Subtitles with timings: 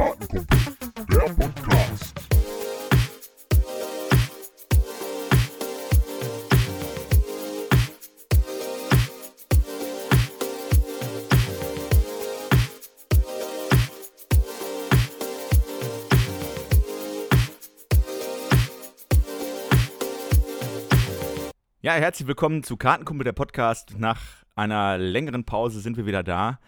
[0.00, 0.46] Kartenkumpel,
[1.10, 2.14] der Podcast.
[21.82, 23.98] Ja, herzlich willkommen zu Kartenkumpel der Podcast.
[23.98, 24.22] Nach
[24.54, 26.58] einer längeren Pause sind wir wieder da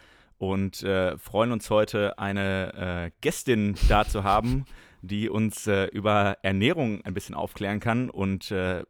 [0.42, 4.64] und äh, freuen uns heute eine äh, Gästin da zu haben,
[5.00, 8.10] die uns äh, über Ernährung ein bisschen aufklären kann.
[8.10, 8.80] Und äh,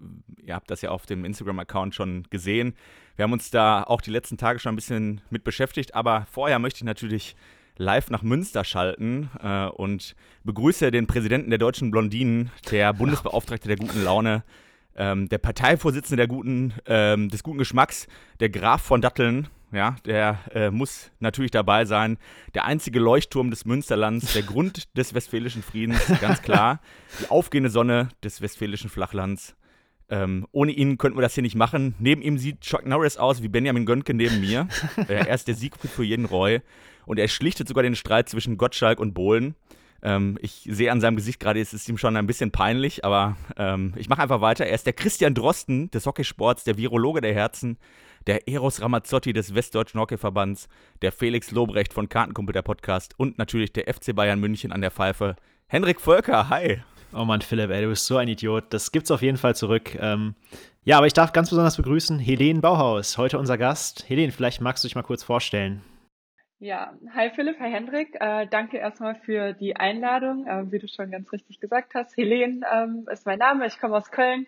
[0.43, 2.74] ihr habt das ja auf dem Instagram-Account schon gesehen.
[3.16, 6.59] Wir haben uns da auch die letzten Tage schon ein bisschen mit beschäftigt, aber vorher
[6.59, 7.37] möchte ich natürlich
[7.77, 13.77] live nach Münster schalten äh, und begrüße den Präsidenten der Deutschen Blondinen, der Bundesbeauftragte der
[13.77, 14.43] guten Laune,
[14.96, 18.09] ähm, der Parteivorsitzende der guten, ähm, des guten Geschmacks,
[18.41, 22.18] der Graf von Datteln, ja, der äh, muss natürlich dabei sein.
[22.54, 26.80] Der einzige Leuchtturm des Münsterlands, der Grund des westfälischen Friedens, ganz klar.
[27.20, 29.56] Die aufgehende Sonne des westfälischen Flachlands.
[30.10, 31.95] Ähm, ohne ihn könnten wir das hier nicht machen.
[31.98, 34.68] Neben ihm sieht Chuck Norris aus wie Benjamin Gönke neben mir.
[35.09, 36.60] äh, er ist der Siegfried für jeden Roy.
[37.07, 39.54] Und er schlichtet sogar den Streit zwischen Gottschalk und Bohlen.
[40.02, 43.36] Ähm, ich sehe an seinem Gesicht gerade, es ist ihm schon ein bisschen peinlich, aber
[43.57, 44.66] ähm, ich mache einfach weiter.
[44.66, 47.79] Er ist der Christian Drosten des Hockeysports, der Virologe der Herzen,
[48.26, 50.68] der Eros Ramazzotti des Westdeutschen Hockeyverbands,
[51.02, 54.90] der Felix Lobrecht von Kartenkumpel der Podcast und natürlich der FC Bayern München an der
[54.90, 55.37] Pfeife.
[55.66, 56.82] Henrik Völker, hi.
[57.14, 58.64] Oh Mann, Philipp, ey, du bist so ein Idiot.
[58.70, 59.95] Das gibt's auf jeden Fall zurück.
[60.01, 60.34] Ähm,
[60.84, 64.09] ja, aber ich darf ganz besonders begrüßen Helene Bauhaus, heute unser Gast.
[64.09, 65.82] Helene, vielleicht magst du dich mal kurz vorstellen.
[66.62, 68.15] Ja, hi Philipp, hi Hendrik.
[68.21, 70.47] Äh, danke erstmal für die Einladung.
[70.47, 73.97] Äh, wie du schon ganz richtig gesagt hast, Helene ähm, ist mein Name, ich komme
[73.97, 74.47] aus Köln.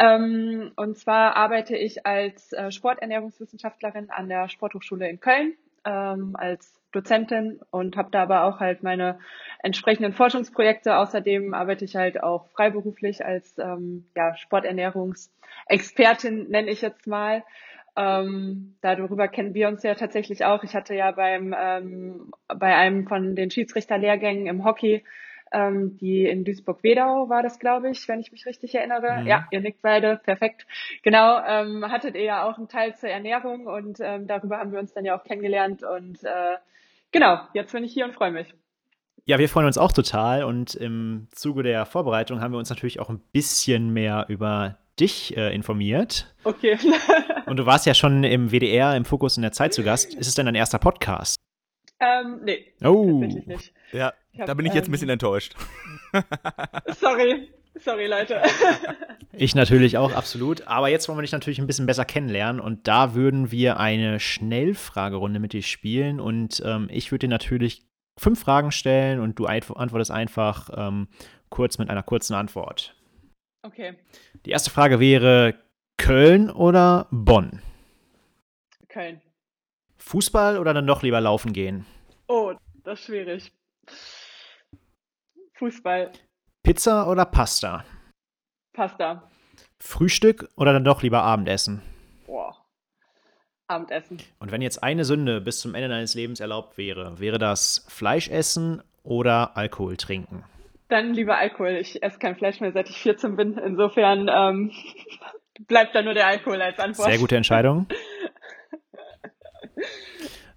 [0.00, 6.74] Ähm, und zwar arbeite ich als äh, Sporternährungswissenschaftlerin an der Sporthochschule in Köln ähm, als
[6.90, 9.20] Dozentin und habe da aber auch halt meine
[9.62, 10.96] entsprechenden Forschungsprojekte.
[10.96, 17.44] Außerdem arbeite ich halt auch freiberuflich als ähm, ja, Sporternährungsexpertin, nenne ich jetzt mal.
[17.96, 20.64] Ähm, darüber kennen wir uns ja tatsächlich auch.
[20.64, 25.04] Ich hatte ja beim ähm, bei einem von den Schiedsrichterlehrgängen im Hockey,
[25.52, 29.20] ähm, die in Duisburg-Wedau war das, glaube ich, wenn ich mich richtig erinnere.
[29.20, 29.26] Mhm.
[29.26, 30.66] Ja, ihr nickt beide, perfekt.
[31.02, 34.80] Genau, ähm, hattet ihr ja auch einen Teil zur Ernährung und ähm, darüber haben wir
[34.80, 36.56] uns dann ja auch kennengelernt und äh,
[37.12, 38.52] genau, jetzt bin ich hier und freue mich.
[39.26, 43.00] Ja, wir freuen uns auch total und im Zuge der Vorbereitung haben wir uns natürlich
[43.00, 46.34] auch ein bisschen mehr über dich äh, informiert.
[46.44, 46.78] Okay.
[47.46, 50.14] Und du warst ja schon im WDR, im Fokus in der Zeit zu Gast.
[50.14, 51.36] Ist es denn dein erster Podcast?
[52.00, 52.72] Ähm, nee.
[52.82, 53.20] Oh.
[53.20, 53.72] Tatsächlich nicht.
[53.92, 55.54] Ja, hab, da bin ich jetzt ein bisschen ähm, enttäuscht.
[57.00, 57.48] Sorry.
[57.76, 58.40] Sorry, Leute.
[59.36, 60.68] Ich natürlich auch, absolut.
[60.68, 64.20] Aber jetzt wollen wir dich natürlich ein bisschen besser kennenlernen und da würden wir eine
[64.20, 67.82] Schnellfragerunde mit dir spielen und ähm, ich würde dir natürlich
[68.16, 71.08] fünf Fragen stellen und du antwortest einfach ähm,
[71.48, 72.94] kurz mit einer kurzen Antwort.
[73.64, 73.96] Okay.
[74.44, 75.54] Die erste Frage wäre
[75.96, 77.62] Köln oder Bonn?
[78.90, 79.22] Köln.
[79.96, 81.86] Fußball oder dann doch lieber laufen gehen?
[82.28, 82.52] Oh,
[82.84, 83.52] das ist schwierig.
[85.54, 86.12] Fußball.
[86.62, 87.86] Pizza oder Pasta?
[88.74, 89.30] Pasta.
[89.78, 91.80] Frühstück oder dann doch lieber Abendessen?
[92.26, 92.66] Boah.
[93.66, 94.18] Abendessen.
[94.40, 98.28] Und wenn jetzt eine Sünde bis zum Ende deines Lebens erlaubt wäre, wäre das Fleisch
[98.28, 100.44] essen oder Alkohol trinken?
[100.88, 101.76] Dann lieber Alkohol.
[101.80, 103.58] Ich esse kein Fleisch mehr, seit ich 14 bin.
[103.58, 104.72] Insofern ähm,
[105.66, 107.08] bleibt da nur der Alkohol als Antwort.
[107.08, 107.86] Sehr gute Entscheidung.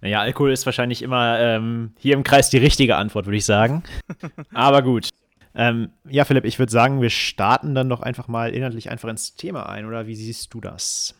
[0.00, 3.82] Naja, Alkohol ist wahrscheinlich immer ähm, hier im Kreis die richtige Antwort, würde ich sagen.
[4.54, 5.08] Aber gut.
[5.54, 9.34] Ähm, ja, Philipp, ich würde sagen, wir starten dann doch einfach mal inhaltlich einfach ins
[9.34, 11.18] Thema ein, oder wie siehst du das?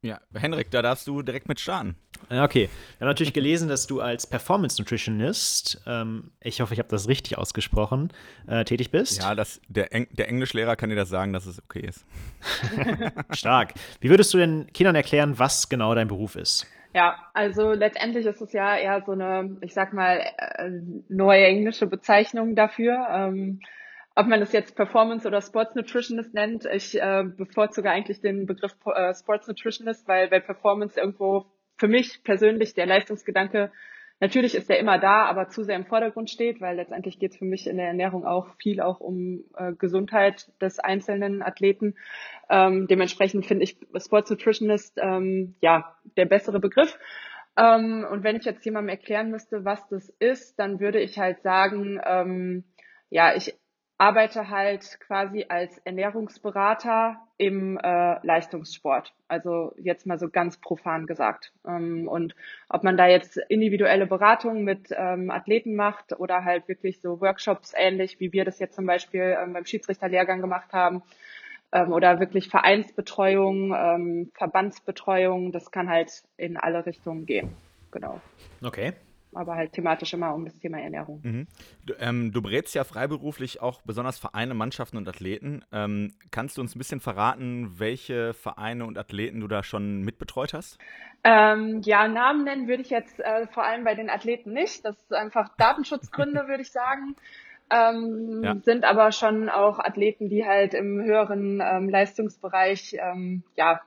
[0.00, 1.96] Ja, Henrik, da darfst du direkt mit starten.
[2.30, 6.78] Ja, Okay, wir haben natürlich gelesen, dass du als Performance Nutritionist, ähm, ich hoffe, ich
[6.78, 8.12] habe das richtig ausgesprochen,
[8.46, 9.20] äh, tätig bist.
[9.20, 12.04] Ja, das, der, Eng der Englischlehrer kann dir das sagen, dass es okay ist.
[13.32, 13.74] Stark.
[14.00, 16.66] Wie würdest du den Kindern erklären, was genau dein Beruf ist?
[16.94, 20.70] Ja, also letztendlich ist es ja eher so eine, ich sag mal, äh,
[21.08, 23.06] neue englische Bezeichnung dafür.
[23.10, 23.60] Ähm,
[24.18, 28.74] ob man das jetzt Performance oder Sports Nutritionist nennt, ich äh, bevorzuge eigentlich den Begriff
[28.86, 33.70] äh, Sports Nutritionist, weil bei Performance irgendwo für mich persönlich der Leistungsgedanke,
[34.18, 37.38] natürlich ist der immer da, aber zu sehr im Vordergrund steht, weil letztendlich geht es
[37.38, 41.94] für mich in der Ernährung auch viel auch um äh, Gesundheit des einzelnen Athleten.
[42.50, 46.98] Ähm, dementsprechend finde ich Sports Nutritionist ähm, ja der bessere Begriff.
[47.56, 51.40] Ähm, und wenn ich jetzt jemandem erklären müsste, was das ist, dann würde ich halt
[51.42, 52.64] sagen, ähm,
[53.10, 53.54] ja, ich
[53.98, 59.12] arbeite halt quasi als Ernährungsberater im äh, Leistungssport.
[59.26, 61.52] Also jetzt mal so ganz profan gesagt.
[61.66, 62.36] Ähm, und
[62.68, 67.72] ob man da jetzt individuelle Beratungen mit ähm, Athleten macht oder halt wirklich so Workshops
[67.76, 71.02] ähnlich, wie wir das jetzt zum Beispiel ähm, beim Schiedsrichterlehrgang gemacht haben,
[71.72, 77.50] ähm, oder wirklich Vereinsbetreuung, ähm, Verbandsbetreuung, das kann halt in alle Richtungen gehen.
[77.90, 78.20] Genau.
[78.62, 78.94] Okay
[79.34, 81.20] aber halt thematisch immer um das Thema Ernährung.
[81.22, 81.46] Mhm.
[81.84, 85.64] Du, ähm, du, berätst ja freiberuflich auch besonders Vereine, Mannschaften und Athleten.
[85.72, 90.54] Ähm, kannst du uns ein bisschen verraten, welche Vereine und Athleten du da schon mitbetreut
[90.54, 90.78] hast?
[91.24, 94.84] Ähm, ja, Namen nennen würde ich jetzt äh, vor allem bei den Athleten nicht.
[94.84, 97.16] Das ist einfach Datenschutzgründe, würde ich sagen.
[97.70, 98.56] Ähm, ja.
[98.62, 103.80] Sind aber schon auch Athleten, die halt im höheren ähm, Leistungsbereich ähm, ja,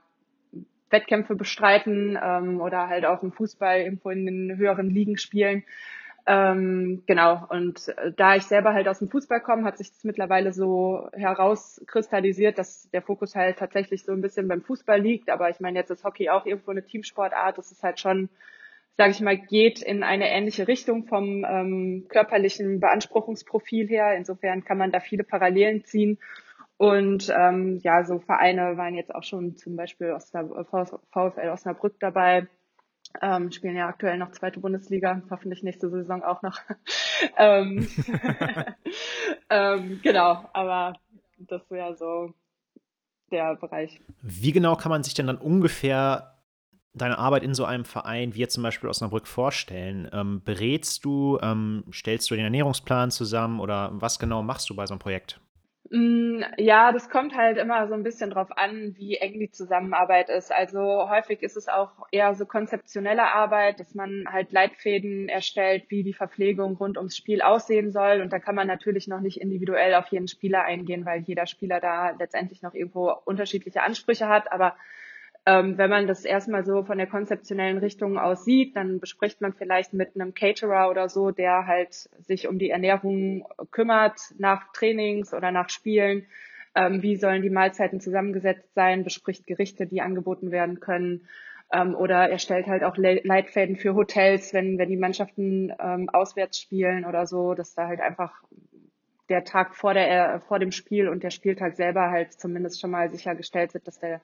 [0.91, 5.63] Wettkämpfe bestreiten ähm, oder halt auch im Fußball irgendwo in den höheren Ligen spielen.
[6.27, 10.03] Ähm, genau, und äh, da ich selber halt aus dem Fußball komme, hat sich das
[10.03, 15.29] mittlerweile so herauskristallisiert, dass der Fokus halt tatsächlich so ein bisschen beim Fußball liegt.
[15.29, 17.57] Aber ich meine, jetzt ist Hockey auch irgendwo eine Teamsportart.
[17.57, 18.29] Das ist halt schon,
[18.97, 24.15] sage ich mal, geht in eine ähnliche Richtung vom ähm, körperlichen Beanspruchungsprofil her.
[24.15, 26.19] Insofern kann man da viele Parallelen ziehen.
[26.81, 30.49] Und ähm, ja, so Vereine waren jetzt auch schon zum Beispiel Osnab
[31.11, 32.47] VfL Osnabrück dabei,
[33.21, 36.57] ähm, spielen ja aktuell noch zweite Bundesliga, hoffentlich nächste Saison auch noch.
[37.37, 37.87] ähm,
[39.51, 40.93] ähm, genau, aber
[41.37, 42.33] das wäre so
[43.29, 44.01] der Bereich.
[44.23, 46.39] Wie genau kann man sich denn dann ungefähr
[46.95, 50.09] deine Arbeit in so einem Verein wie jetzt zum Beispiel Osnabrück vorstellen?
[50.11, 54.87] Ähm, berätst du, ähm, stellst du den Ernährungsplan zusammen oder was genau machst du bei
[54.87, 55.39] so einem Projekt?
[55.93, 60.29] Mm, ja, das kommt halt immer so ein bisschen drauf an, wie eng die Zusammenarbeit
[60.29, 60.49] ist.
[60.49, 66.03] Also häufig ist es auch eher so konzeptionelle Arbeit, dass man halt Leitfäden erstellt, wie
[66.03, 68.21] die Verpflegung rund ums Spiel aussehen soll.
[68.21, 71.81] Und da kann man natürlich noch nicht individuell auf jeden Spieler eingehen, weil jeder Spieler
[71.81, 74.49] da letztendlich noch irgendwo unterschiedliche Ansprüche hat.
[74.53, 74.77] Aber
[75.45, 79.53] ähm, wenn man das erstmal so von der konzeptionellen Richtung aus sieht, dann bespricht man
[79.53, 85.33] vielleicht mit einem Caterer oder so, der halt sich um die Ernährung kümmert nach Trainings
[85.33, 86.27] oder nach Spielen.
[86.75, 91.27] Ähm, wie sollen die Mahlzeiten zusammengesetzt sein, bespricht Gerichte, die angeboten werden können.
[91.73, 96.59] Ähm, oder erstellt halt auch Le Leitfäden für Hotels, wenn, wenn die Mannschaften ähm, auswärts
[96.59, 98.43] spielen oder so, dass da halt einfach
[99.29, 103.09] der Tag vor, der, vor dem Spiel und der Spieltag selber halt zumindest schon mal
[103.09, 104.21] sichergestellt wird, dass der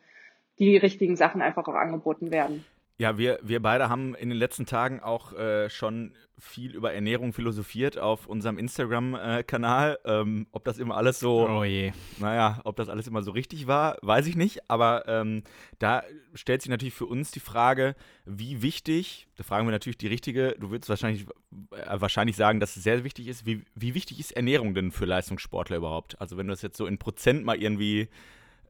[0.59, 2.63] die richtigen Sachen einfach auch angeboten werden.
[2.99, 7.31] Ja, wir, wir beide haben in den letzten Tagen auch äh, schon viel über Ernährung
[7.31, 9.99] philosophiert auf unserem Instagram-Kanal.
[10.03, 11.91] Ähm, ob das immer alles so, oh je.
[12.17, 14.67] naja, ob das alles immer so richtig war, weiß ich nicht.
[14.67, 15.43] Aber ähm,
[15.77, 17.95] da stellt sich natürlich für uns die Frage,
[18.25, 21.27] wie wichtig, da fragen wir natürlich die richtige, du würdest wahrscheinlich,
[21.71, 25.05] äh, wahrscheinlich sagen, dass es sehr wichtig ist, wie, wie wichtig ist Ernährung denn für
[25.05, 26.19] Leistungssportler überhaupt?
[26.19, 28.07] Also wenn du das jetzt so in Prozent mal irgendwie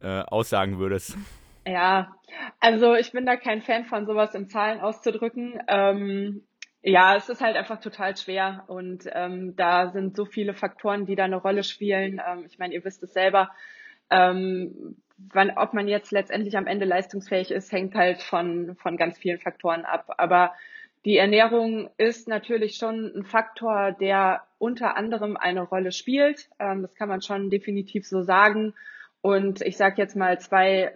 [0.01, 1.17] äh, aussagen würdest.
[1.67, 2.15] Ja,
[2.61, 5.59] also ich bin da kein Fan von sowas in Zahlen auszudrücken.
[5.67, 6.43] Ähm,
[6.81, 11.15] ja, es ist halt einfach total schwer und ähm, da sind so viele Faktoren, die
[11.15, 12.21] da eine Rolle spielen.
[12.25, 13.51] Ähm, ich meine, ihr wisst es selber.
[14.09, 19.17] Ähm, wann, ob man jetzt letztendlich am Ende leistungsfähig ist, hängt halt von, von ganz
[19.17, 20.13] vielen Faktoren ab.
[20.17, 20.53] Aber
[21.03, 26.47] die Ernährung ist natürlich schon ein Faktor, der unter anderem eine Rolle spielt.
[26.59, 28.73] Ähm, das kann man schon definitiv so sagen.
[29.19, 30.93] Und ich sage jetzt mal zwei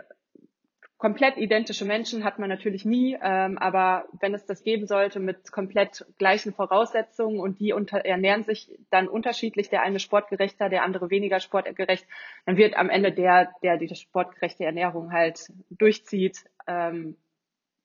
[1.01, 5.51] komplett identische Menschen hat man natürlich nie, ähm, aber wenn es das geben sollte mit
[5.51, 11.09] komplett gleichen Voraussetzungen und die unter, ernähren sich dann unterschiedlich, der eine sportgerechter, der andere
[11.09, 12.05] weniger sportgerecht,
[12.45, 17.17] dann wird am Ende der, der die sportgerechte Ernährung halt durchzieht, ähm,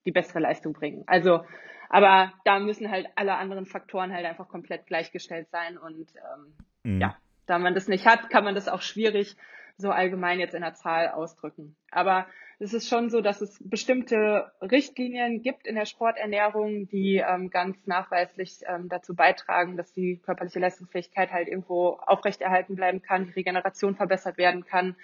[0.05, 1.05] die bessere Leistung bringen.
[1.07, 1.41] Also,
[1.89, 7.01] aber da müssen halt alle anderen Faktoren halt einfach komplett gleichgestellt sein und ähm, mhm.
[7.01, 9.37] ja, da man das nicht hat, kann man das auch schwierig
[9.79, 11.77] so allgemein jetzt in der Zahl ausdrücken.
[11.91, 12.27] Aber
[12.59, 17.77] es ist schon so, dass es bestimmte Richtlinien gibt in der Sporternährung, die ähm, ganz
[17.87, 23.95] nachweislich ähm, dazu beitragen, dass die körperliche Leistungsfähigkeit halt irgendwo aufrechterhalten bleiben kann, die Regeneration
[23.95, 24.97] verbessert werden kann,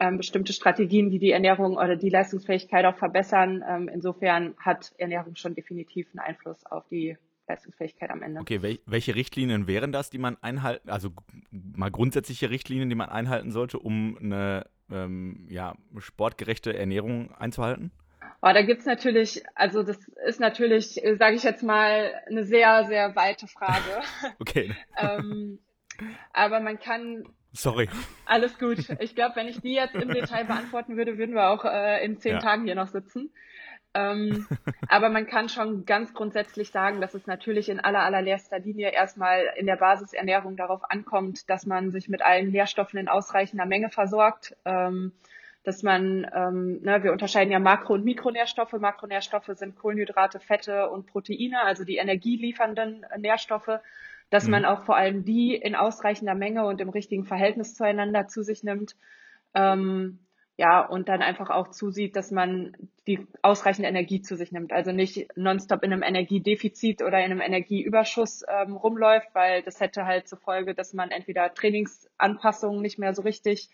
[0.00, 3.64] ähm, bestimmte Strategien, die die Ernährung oder die Leistungsfähigkeit auch verbessern.
[3.68, 7.16] Ähm, insofern hat Ernährung schon definitiv einen Einfluss auf die
[7.48, 8.40] Leistungsfähigkeit am Ende.
[8.40, 11.10] Okay, wel welche Richtlinien wären das, die man einhalten, also
[11.50, 17.90] mal grundsätzliche Richtlinien, die man einhalten sollte, um eine ähm, ja, sportgerechte Ernährung einzuhalten?
[18.40, 23.16] Oh, da gibt's natürlich, also das ist natürlich, sage ich jetzt mal, eine sehr, sehr
[23.16, 24.02] weite Frage.
[24.38, 24.74] okay.
[24.96, 25.58] ähm,
[26.32, 27.24] aber man kann.
[27.52, 27.88] Sorry.
[28.26, 28.78] Alles gut.
[29.00, 32.18] Ich glaube, wenn ich die jetzt im Detail beantworten würde, würden wir auch äh, in
[32.18, 32.38] zehn ja.
[32.38, 33.30] Tagen hier noch sitzen.
[33.94, 34.46] Ähm,
[34.88, 39.44] aber man kann schon ganz grundsätzlich sagen, dass es natürlich in aller allererster Linie erstmal
[39.56, 44.56] in der Basisernährung darauf ankommt, dass man sich mit allen Nährstoffen in ausreichender Menge versorgt.
[44.64, 45.12] Ähm,
[45.64, 48.72] dass man, ähm, ne, wir unterscheiden ja Makro- und Mikronährstoffe.
[48.72, 53.80] Makronährstoffe sind Kohlenhydrate, Fette und Proteine, also die energieliefernden Nährstoffe,
[54.30, 54.50] dass mhm.
[54.52, 58.62] man auch vor allem die in ausreichender Menge und im richtigen Verhältnis zueinander zu sich
[58.62, 58.96] nimmt.
[59.52, 60.20] Ähm,
[60.58, 64.72] ja, und dann einfach auch zusieht, dass man die ausreichende Energie zu sich nimmt.
[64.72, 70.04] Also nicht nonstop in einem Energiedefizit oder in einem Energieüberschuss ähm, rumläuft, weil das hätte
[70.04, 73.70] halt zur Folge, dass man entweder Trainingsanpassungen nicht mehr so richtig,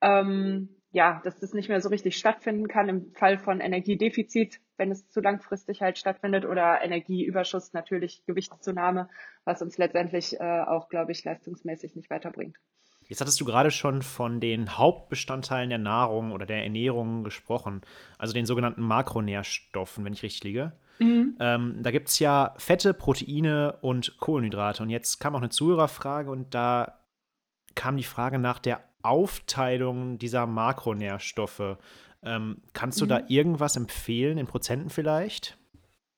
[0.00, 4.92] ähm, ja, dass das nicht mehr so richtig stattfinden kann im Fall von Energiedefizit, wenn
[4.92, 9.08] es zu langfristig halt stattfindet oder Energieüberschuss natürlich Gewichtszunahme,
[9.44, 12.56] was uns letztendlich äh, auch, glaube ich, leistungsmäßig nicht weiterbringt.
[13.08, 17.80] Jetzt hattest du gerade schon von den Hauptbestandteilen der Nahrung oder der Ernährung gesprochen,
[18.18, 20.72] also den sogenannten Makronährstoffen, wenn ich richtig liege.
[20.98, 21.36] Mhm.
[21.40, 24.82] Ähm, da gibt es ja Fette, Proteine und Kohlenhydrate.
[24.82, 26.98] Und jetzt kam auch eine Zuhörerfrage und da
[27.74, 31.78] kam die Frage nach der Aufteilung dieser Makronährstoffe.
[32.22, 33.08] Ähm, kannst du mhm.
[33.08, 35.56] da irgendwas empfehlen, in Prozenten vielleicht?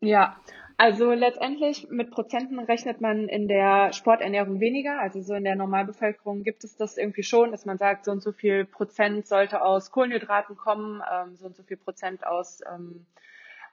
[0.01, 0.37] Ja,
[0.81, 4.99] also letztendlich mit Prozenten rechnet man in der Sporternährung weniger.
[4.99, 8.23] Also so in der Normalbevölkerung gibt es das irgendwie schon, dass man sagt, so und
[8.23, 13.05] so viel Prozent sollte aus Kohlenhydraten kommen, ähm, so und so viel Prozent aus, ähm,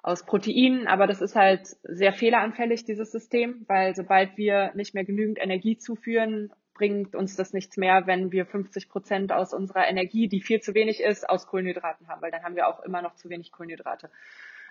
[0.03, 0.87] aus Proteinen.
[0.87, 5.77] Aber das ist halt sehr fehleranfällig, dieses System, weil sobald wir nicht mehr genügend Energie
[5.77, 10.59] zuführen, bringt uns das nichts mehr, wenn wir 50 Prozent aus unserer Energie, die viel
[10.59, 13.53] zu wenig ist, aus Kohlenhydraten haben, weil dann haben wir auch immer noch zu wenig
[13.53, 14.09] Kohlenhydrate.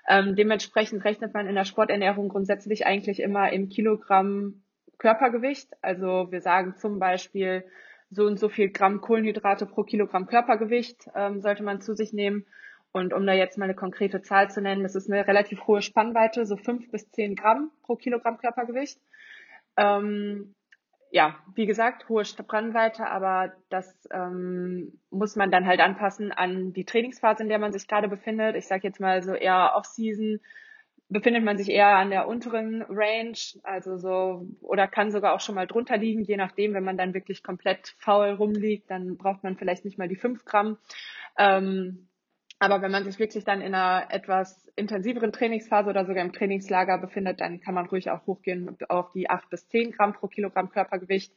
[0.09, 4.63] Ähm, dementsprechend rechnet man in der Sporternährung grundsätzlich eigentlich immer im Kilogramm
[4.99, 5.73] Körpergewicht.
[5.83, 7.65] Also wir sagen zum Beispiel,
[8.11, 12.47] so und so viel Gramm Kohlenhydrate pro Kilogramm Körpergewicht ähm, sollte man zu sich nehmen.
[12.93, 15.83] Und um da jetzt mal eine konkrete Zahl zu nennen, das ist eine relativ hohe
[15.83, 18.99] Spannweite, so fünf bis zehn Gramm pro Kilogramm Körpergewicht.
[19.77, 20.55] Ähm,
[21.11, 26.85] ja, wie gesagt, hohe Brandweite, aber das ähm, muss man dann halt anpassen an die
[26.85, 28.57] Trainingsphase, in der man sich gerade befindet.
[28.57, 30.41] Ich sage jetzt mal so eher Off-Season
[31.09, 35.55] befindet man sich eher an der unteren Range, also so oder kann sogar auch schon
[35.55, 39.57] mal drunter liegen, je nachdem, wenn man dann wirklich komplett faul rumliegt, dann braucht man
[39.57, 40.79] vielleicht nicht mal die fünf Gramm.
[41.39, 42.09] Ähm,
[42.59, 46.97] aber wenn man sich wirklich dann in einer etwas intensiveren Trainingsphase oder sogar im Trainingslager
[46.99, 50.71] befindet, dann kann man ruhig auch hochgehen auf die acht bis zehn Gramm pro Kilogramm
[50.71, 51.33] Körpergewicht.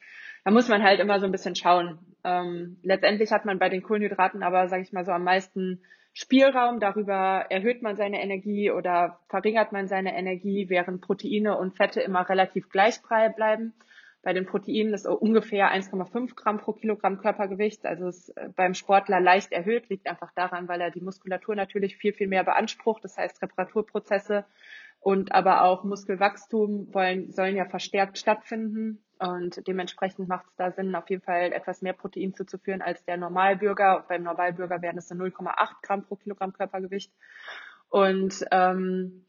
[0.46, 2.00] Da muss man halt immer so ein bisschen schauen.
[2.24, 5.82] Ähm, letztendlich hat man bei den Kohlenhydraten aber, sage ich mal so, am meisten
[6.14, 6.80] Spielraum.
[6.80, 12.28] Darüber erhöht man seine Energie oder verringert man seine Energie, während Proteine und Fette immer
[12.30, 13.74] relativ gleich bleiben.
[14.22, 17.86] Bei den Proteinen ist ungefähr 1,5 Gramm pro Kilogramm Körpergewicht.
[17.86, 21.96] Also ist äh, beim Sportler leicht erhöht, liegt einfach daran, weil er die Muskulatur natürlich
[21.96, 23.04] viel, viel mehr beansprucht.
[23.04, 24.46] Das heißt, Reparaturprozesse
[25.00, 29.04] und aber auch Muskelwachstum wollen, sollen ja verstärkt stattfinden.
[29.20, 33.18] Und dementsprechend macht es da Sinn, auf jeden Fall etwas mehr Protein zuzuführen als der
[33.18, 34.06] Normalbürger.
[34.08, 37.14] Beim Normalbürger wären es 0,8 Gramm pro Kilogramm Körpergewicht.
[37.90, 39.26] Und ähm,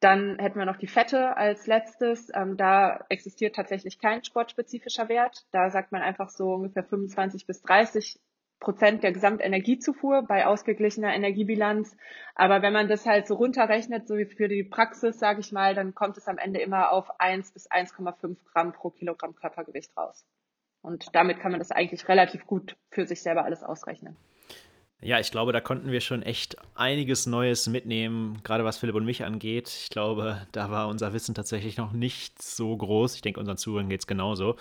[0.00, 2.30] dann hätten wir noch die Fette als letztes.
[2.34, 5.44] Ähm, da existiert tatsächlich kein sportspezifischer Wert.
[5.50, 8.20] Da sagt man einfach so ungefähr 25 bis 30
[8.60, 11.96] Prozent der Gesamtenergiezufuhr bei ausgeglichener Energiebilanz.
[12.34, 15.74] Aber wenn man das halt so runterrechnet, so wie für die Praxis, sage ich mal,
[15.74, 20.24] dann kommt es am Ende immer auf 1 bis 1,5 Gramm pro Kilogramm Körpergewicht raus.
[20.82, 24.16] Und damit kann man das eigentlich relativ gut für sich selber alles ausrechnen.
[25.00, 29.04] Ja, ich glaube, da konnten wir schon echt einiges Neues mitnehmen, gerade was Philipp und
[29.04, 29.68] mich angeht.
[29.68, 33.14] Ich glaube, da war unser Wissen tatsächlich noch nicht so groß.
[33.14, 34.56] Ich denke, unseren Zuhörern geht es genauso.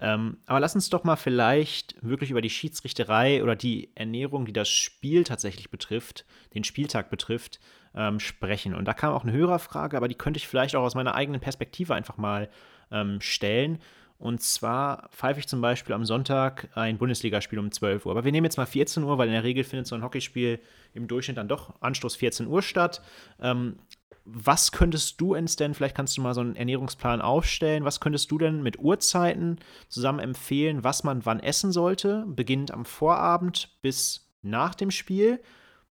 [0.00, 4.52] Ähm, aber lass uns doch mal vielleicht wirklich über die Schiedsrichterei oder die Ernährung, die
[4.52, 7.60] das Spiel tatsächlich betrifft, den Spieltag betrifft,
[7.94, 8.74] ähm, sprechen.
[8.74, 11.40] Und da kam auch eine Hörerfrage, aber die könnte ich vielleicht auch aus meiner eigenen
[11.40, 12.50] Perspektive einfach mal
[12.90, 13.78] ähm, stellen.
[14.18, 18.12] Und zwar pfeife ich zum Beispiel am Sonntag ein Bundesligaspiel um 12 Uhr.
[18.12, 20.58] Aber wir nehmen jetzt mal 14 Uhr, weil in der Regel findet so ein Hockeyspiel
[20.94, 23.02] im Durchschnitt dann doch Anstoß 14 Uhr statt.
[23.40, 23.76] Ähm,
[24.24, 28.38] was könntest du denn, vielleicht kannst du mal so einen Ernährungsplan aufstellen, was könntest du
[28.38, 29.58] denn mit Uhrzeiten
[29.88, 35.40] zusammen empfehlen, was man wann essen sollte, beginnend am Vorabend bis nach dem Spiel?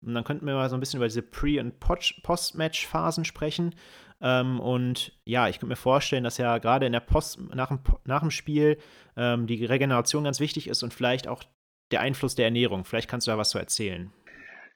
[0.01, 3.75] Und dann könnten wir mal so ein bisschen über diese Pre- und Post-Match-Phasen sprechen.
[4.23, 7.79] Ähm, und ja, ich könnte mir vorstellen, dass ja gerade in der Post, nach dem,
[8.05, 8.77] nach dem Spiel
[9.17, 11.43] ähm, die Regeneration ganz wichtig ist und vielleicht auch
[11.91, 12.85] der Einfluss der Ernährung.
[12.85, 14.11] Vielleicht kannst du da was zu erzählen.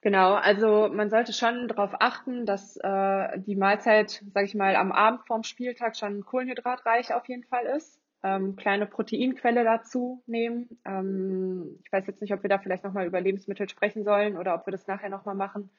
[0.02, 4.92] Genau, also man sollte schon darauf achten, dass äh, die Mahlzeit, sage ich mal, am
[4.92, 8.00] Abend vorm Spieltag schon kohlenhydratreich auf jeden Fall ist.
[8.24, 10.78] Ähm, kleine Proteinquelle dazu nehmen.
[10.86, 14.56] Ähm, ich weiß jetzt nicht, ob wir da vielleicht nochmal über Lebensmittel sprechen sollen oder
[14.56, 15.70] ob wir das nachher nochmal machen.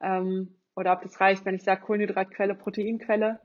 [0.00, 3.40] Ähm, oder ob das reicht, wenn ich sage Kohlenhydratquelle, Proteinquelle.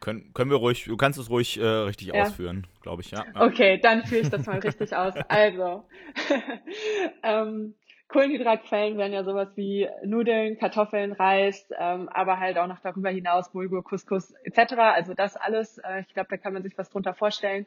[0.00, 2.22] Können, können wir ruhig, du kannst es ruhig äh, richtig ja.
[2.22, 3.24] ausführen, glaube ich, ja.
[3.34, 3.42] ja.
[3.42, 5.14] Okay, dann führe ich das mal richtig aus.
[5.28, 5.84] Also,
[7.22, 7.74] ähm,
[8.08, 13.50] Kohlenhydratquellen wären ja sowas wie Nudeln, Kartoffeln, Reis, ähm, aber halt auch noch darüber hinaus
[13.52, 14.74] Bulgur, Couscous etc.
[14.78, 17.66] Also das alles, äh, ich glaube, da kann man sich was drunter vorstellen.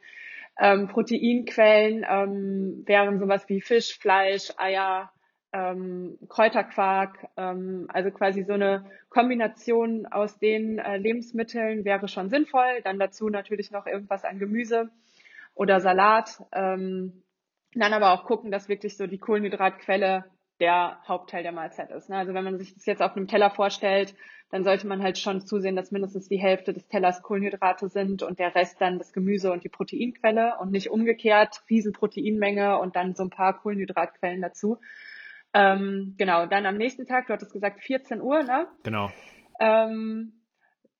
[0.60, 5.12] Ähm, Proteinquellen ähm, wären sowas wie Fisch, Fleisch, Eier,
[5.56, 12.82] ähm, Kräuterquark, ähm, also quasi so eine Kombination aus den äh, Lebensmitteln wäre schon sinnvoll.
[12.84, 14.90] Dann dazu natürlich noch irgendwas an Gemüse
[15.54, 16.44] oder Salat.
[16.52, 17.24] Ähm,
[17.74, 20.26] dann aber auch gucken, dass wirklich so die Kohlenhydratquelle
[20.60, 22.10] der Hauptteil der Mahlzeit ist.
[22.10, 22.18] Ne?
[22.18, 24.14] Also wenn man sich das jetzt auf einem Teller vorstellt,
[24.52, 28.40] dann sollte man halt schon zusehen, dass mindestens die Hälfte des Tellers Kohlenhydrate sind und
[28.40, 33.16] der Rest dann das Gemüse und die Proteinquelle und nicht umgekehrt, riesen Proteinmenge und dann
[33.16, 34.80] so ein paar Kohlenhydratquellen dazu.
[35.56, 38.68] Ähm, genau, dann am nächsten Tag, du hattest gesagt 14 Uhr, ne?
[38.84, 39.10] Genau.
[39.62, 40.34] Ähm,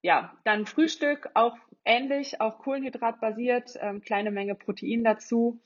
[0.00, 5.60] ja, dann Frühstück, auch ähnlich, auch Kohlenhydratbasiert, ähm, kleine Menge Protein dazu.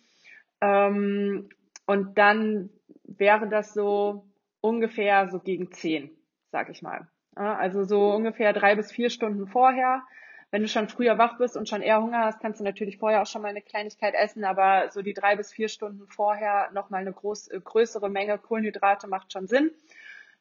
[0.61, 1.51] Ähm,
[1.87, 2.71] und dann
[3.05, 4.27] wäre das so
[4.61, 6.11] ungefähr so gegen 10,
[6.51, 7.07] sag ich mal.
[7.37, 10.03] Ja, also so ungefähr drei bis vier Stunden vorher
[10.51, 13.23] wenn du schon früher wach bist und schon eher Hunger hast, kannst du natürlich vorher
[13.23, 17.03] auch schon mal eine Kleinigkeit essen, aber so die drei bis vier Stunden vorher nochmal
[17.03, 19.71] eine groß, äh, größere Menge Kohlenhydrate macht schon Sinn.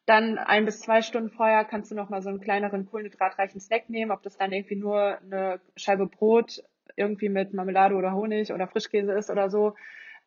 [0.06, 4.10] Dann ein bis zwei Stunden vorher kannst du nochmal so einen kleineren kohlenhydratreichen Snack nehmen,
[4.10, 6.64] ob das dann irgendwie nur eine Scheibe Brot
[6.96, 9.74] irgendwie mit Marmelade oder Honig oder Frischkäse ist oder so.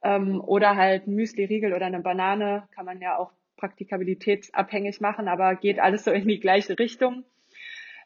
[0.02, 5.80] Ähm, oder halt Müsli-Riegel oder eine Banane, kann man ja auch praktikabilitätsabhängig machen, aber geht
[5.80, 7.26] alles so in die gleiche Richtung.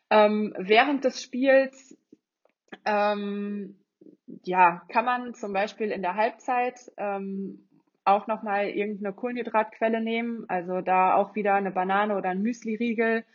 [0.09, 1.97] Ähm, während des Spiels
[2.85, 3.75] ähm,
[4.43, 7.67] ja, kann man zum Beispiel in der Halbzeit ähm,
[8.05, 13.25] auch nochmal irgendeine Kohlenhydratquelle nehmen, also da auch wieder eine Banane oder ein Müsli-Riegel.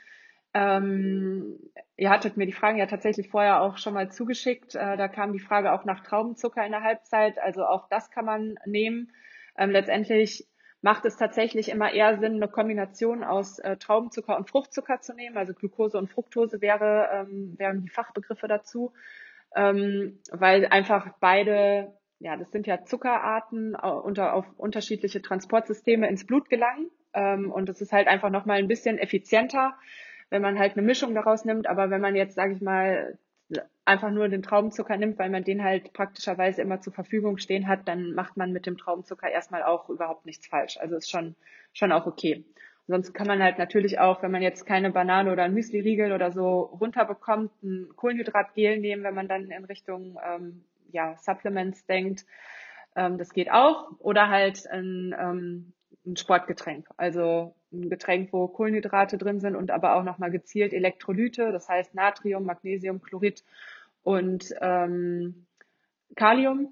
[0.54, 1.58] Ähm,
[1.96, 4.74] ihr hattet mir die Fragen ja tatsächlich vorher auch schon mal zugeschickt.
[4.74, 7.38] Äh, da kam die Frage auch nach Traubenzucker in der Halbzeit.
[7.38, 9.12] Also auch das kann man nehmen.
[9.56, 10.46] Ähm, letztendlich
[10.82, 15.38] macht es tatsächlich immer eher Sinn, eine Kombination aus äh, Traubenzucker und Fruchtzucker zu nehmen.
[15.38, 18.92] Also Glucose und Fructose wäre, ähm, wären die Fachbegriffe dazu,
[19.54, 26.50] ähm, weil einfach beide, ja, das sind ja Zuckerarten unter, auf unterschiedliche Transportsysteme ins Blut
[26.50, 26.90] gelangen.
[27.14, 29.74] Ähm, und es ist halt einfach nochmal ein bisschen effizienter,
[30.30, 31.68] wenn man halt eine Mischung daraus nimmt.
[31.68, 33.18] Aber wenn man jetzt, sage ich mal,
[33.84, 37.88] einfach nur den Traubenzucker nimmt, weil man den halt praktischerweise immer zur Verfügung stehen hat,
[37.88, 40.78] dann macht man mit dem Traubenzucker erstmal auch überhaupt nichts falsch.
[40.78, 41.34] Also ist schon,
[41.72, 42.44] schon auch okay.
[42.88, 46.32] Sonst kann man halt natürlich auch, wenn man jetzt keine Banane oder ein Müsli-Riegel oder
[46.32, 52.26] so runterbekommt, ein Kohlenhydratgel nehmen, wenn man dann in Richtung ähm, ja, Supplements denkt.
[52.96, 53.88] Ähm, das geht auch.
[53.98, 55.72] Oder halt ein, ähm,
[56.04, 56.88] ein Sportgetränk.
[56.96, 61.94] Also ein Getränk, wo Kohlenhydrate drin sind und aber auch nochmal gezielt Elektrolyte, das heißt
[61.94, 63.44] Natrium, Magnesium, Chlorid
[64.02, 65.46] und ähm,
[66.16, 66.70] Kalium.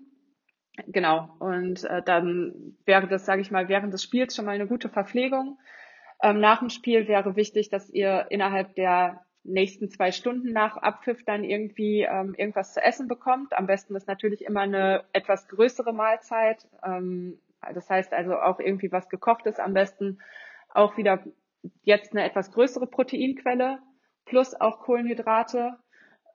[0.86, 1.34] Genau.
[1.38, 4.88] Und äh, dann wäre das, sage ich mal, während des Spiels schon mal eine gute
[4.88, 5.58] Verpflegung.
[6.22, 11.24] Ähm, nach dem Spiel wäre wichtig, dass ihr innerhalb der nächsten zwei Stunden nach Abpfiff
[11.24, 13.56] dann irgendwie ähm, irgendwas zu essen bekommt.
[13.56, 16.66] Am besten ist natürlich immer eine etwas größere Mahlzeit.
[16.84, 17.38] Ähm,
[17.74, 20.18] das heißt also auch irgendwie was gekochtes am besten
[20.74, 21.24] auch wieder
[21.82, 23.78] jetzt eine etwas größere Proteinquelle
[24.24, 25.76] plus auch Kohlenhydrate.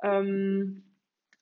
[0.03, 0.83] Ähm,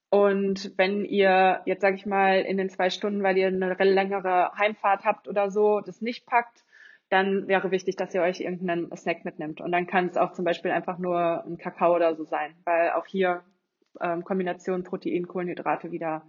[0.10, 4.52] und wenn ihr jetzt sage ich mal in den zwei Stunden, weil ihr eine längere
[4.58, 6.64] Heimfahrt habt oder so, das nicht packt,
[7.10, 9.62] dann wäre wichtig, dass ihr euch irgendeinen Snack mitnimmt.
[9.62, 12.92] Und dann kann es auch zum Beispiel einfach nur ein Kakao oder so sein, weil
[12.92, 13.44] auch hier
[14.02, 16.24] ähm, Kombination Protein, Kohlenhydrate wieder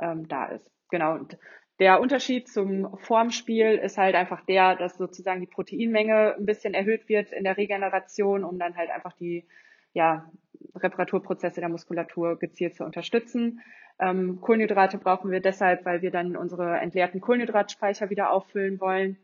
[0.00, 0.70] ähm, da ist.
[0.90, 1.14] Genau.
[1.14, 1.38] Und
[1.78, 7.08] der Unterschied zum Formspiel ist halt einfach der, dass sozusagen die Proteinmenge ein bisschen erhöht
[7.08, 9.46] wird in der Regeneration, um dann halt einfach die
[9.92, 10.30] ja,
[10.74, 13.60] Reparaturprozesse der Muskulatur gezielt zu unterstützen.
[14.00, 19.16] Ähm, Kohlenhydrate brauchen wir deshalb, weil wir dann unsere entleerten Kohlenhydratspeicher wieder auffüllen wollen.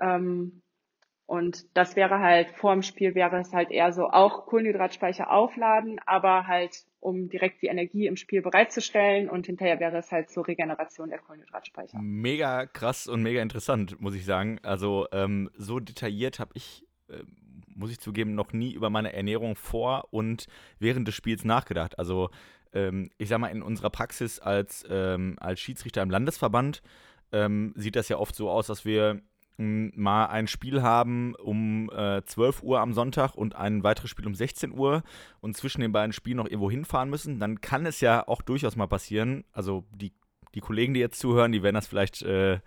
[0.00, 0.62] Ähm,
[1.28, 6.46] und das wäre halt, vorm Spiel wäre es halt eher so auch Kohlenhydratspeicher aufladen, aber
[6.46, 11.10] halt, um direkt die Energie im Spiel bereitzustellen und hinterher wäre es halt zur Regeneration
[11.10, 11.98] der Kohlenhydratspeicher.
[12.00, 14.58] Mega krass und mega interessant, muss ich sagen.
[14.62, 17.22] Also ähm, so detailliert habe ich, äh,
[17.76, 20.46] muss ich zugeben, noch nie über meine Ernährung vor und
[20.78, 21.98] während des Spiels nachgedacht.
[21.98, 22.30] Also
[22.72, 26.80] ähm, ich sag mal, in unserer Praxis als, ähm, als Schiedsrichter im Landesverband
[27.32, 29.20] ähm, sieht das ja oft so aus, dass wir
[29.58, 34.34] mal ein Spiel haben um äh, 12 Uhr am Sonntag und ein weiteres Spiel um
[34.34, 35.02] 16 Uhr
[35.40, 38.76] und zwischen den beiden Spielen noch irgendwo hinfahren müssen, dann kann es ja auch durchaus
[38.76, 39.44] mal passieren.
[39.52, 40.12] Also die,
[40.54, 42.60] die Kollegen, die jetzt zuhören, die werden das vielleicht, äh,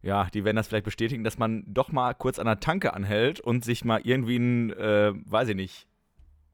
[0.00, 3.40] ja, die werden das vielleicht bestätigen, dass man doch mal kurz an der Tanke anhält
[3.40, 5.86] und sich mal irgendwie ein, äh, weiß ich nicht,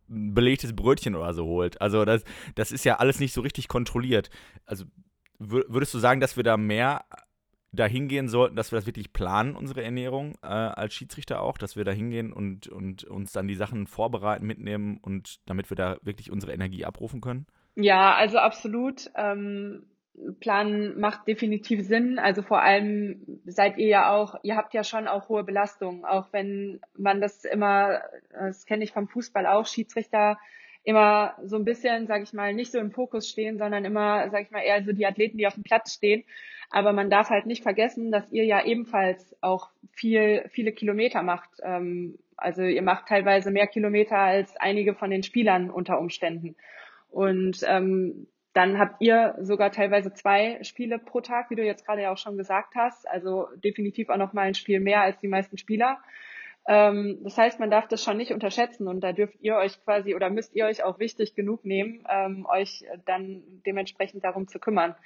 [0.08, 1.80] ein belegtes Brötchen oder so holt.
[1.80, 2.24] Also das,
[2.56, 4.30] das ist ja alles nicht so richtig kontrolliert.
[4.64, 4.84] Also
[5.38, 7.04] würdest du sagen, dass wir da mehr
[7.72, 11.76] da hingehen sollten, dass wir das wirklich planen, unsere Ernährung, äh, als Schiedsrichter auch, dass
[11.76, 15.98] wir da hingehen und, und uns dann die Sachen vorbereiten, mitnehmen und damit wir da
[16.02, 17.46] wirklich unsere Energie abrufen können?
[17.74, 19.10] Ja, also absolut.
[19.14, 19.84] Ähm,
[20.40, 22.18] Plan macht definitiv Sinn.
[22.18, 26.32] Also vor allem seid ihr ja auch, ihr habt ja schon auch hohe Belastungen, auch
[26.32, 28.00] wenn man das immer,
[28.30, 30.38] das kenne ich vom Fußball auch, Schiedsrichter
[30.86, 34.44] immer so ein bisschen, sage ich mal, nicht so im Fokus stehen, sondern immer, sage
[34.44, 36.22] ich mal, eher so die Athleten, die auf dem Platz stehen.
[36.70, 41.50] Aber man darf halt nicht vergessen, dass ihr ja ebenfalls auch viel, viele Kilometer macht.
[41.64, 46.54] Ähm, also ihr macht teilweise mehr Kilometer als einige von den Spielern unter Umständen.
[47.10, 52.02] Und ähm, dann habt ihr sogar teilweise zwei Spiele pro Tag, wie du jetzt gerade
[52.02, 53.08] ja auch schon gesagt hast.
[53.08, 55.98] Also definitiv auch noch mal ein Spiel mehr als die meisten Spieler.
[56.68, 60.14] Ähm, das heißt, man darf das schon nicht unterschätzen und da dürft ihr euch quasi
[60.14, 64.96] oder müsst ihr euch auch wichtig genug nehmen, ähm, euch dann dementsprechend darum zu kümmern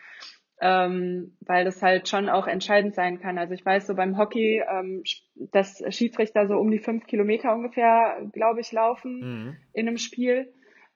[0.61, 3.39] ähm, weil das halt schon auch entscheidend sein kann.
[3.39, 5.03] Also ich weiß so beim Hockey, ähm,
[5.35, 9.57] dass Schiedsrichter so um die fünf Kilometer ungefähr, glaube ich, laufen mhm.
[9.73, 10.53] in einem Spiel.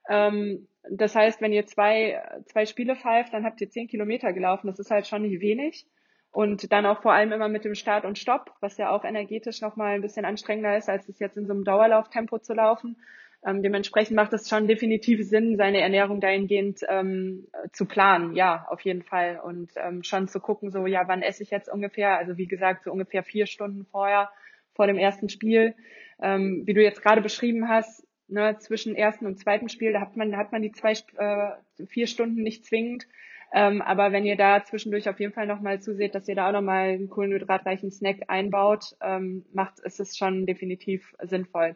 [0.07, 4.67] Ähm, das heißt, wenn ihr zwei, zwei Spiele pfeift, dann habt ihr zehn Kilometer gelaufen.
[4.67, 5.87] Das ist halt schon nicht wenig.
[6.35, 9.61] Und dann auch vor allem immer mit dem Start und Stopp, was ja auch energetisch
[9.61, 12.97] nochmal ein bisschen anstrengender ist, als es jetzt in so einem Dauerlauftempo zu laufen.
[13.45, 18.35] Ähm, dementsprechend macht es schon definitiv Sinn, seine Ernährung dahingehend ähm, zu planen.
[18.35, 19.39] Ja, auf jeden Fall.
[19.41, 22.17] Und ähm, schon zu gucken, so, ja, wann esse ich jetzt ungefähr?
[22.17, 24.29] Also wie gesagt, so ungefähr vier Stunden vorher,
[24.73, 25.73] vor dem ersten Spiel.
[26.21, 30.17] Ähm, wie du jetzt gerade beschrieben hast, ne, zwischen ersten und zweiten Spiel, da hat
[30.17, 33.07] man, hat man die zwei, äh, vier Stunden nicht zwingend.
[33.53, 36.53] Ähm, aber wenn ihr da zwischendurch auf jeden Fall nochmal zuseht, dass ihr da auch
[36.53, 41.75] nochmal einen kohlenhydratreichen Snack einbaut, ähm, macht, ist es schon definitiv sinnvoll.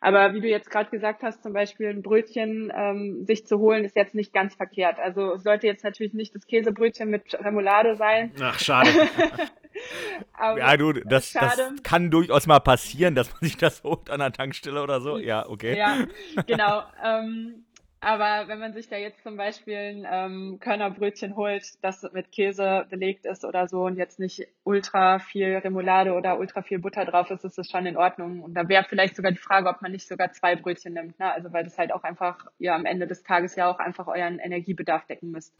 [0.00, 3.86] Aber wie du jetzt gerade gesagt hast, zum Beispiel ein Brötchen ähm, sich zu holen,
[3.86, 4.98] ist jetzt nicht ganz verkehrt.
[4.98, 8.30] Also es sollte jetzt natürlich nicht das Käsebrötchen mit Remoulade sein.
[8.38, 8.90] Ach, schade.
[10.58, 14.32] ja, du, das, das kann durchaus mal passieren, dass man sich das holt an der
[14.32, 15.16] Tankstelle oder so.
[15.16, 15.78] Ja, okay.
[15.78, 16.04] Ja,
[16.46, 16.82] genau.
[17.02, 17.64] Ähm,
[18.04, 22.86] aber wenn man sich da jetzt zum Beispiel ein ähm, Körnerbrötchen holt, das mit Käse
[22.90, 27.30] belegt ist oder so und jetzt nicht ultra viel Remoulade oder ultra viel Butter drauf
[27.30, 28.42] ist, ist das schon in Ordnung.
[28.42, 31.18] Und da wäre vielleicht sogar die Frage, ob man nicht sogar zwei Brötchen nimmt.
[31.18, 31.32] Ne?
[31.32, 34.38] Also weil das halt auch einfach, ihr am Ende des Tages ja auch einfach euren
[34.38, 35.54] Energiebedarf decken müsst.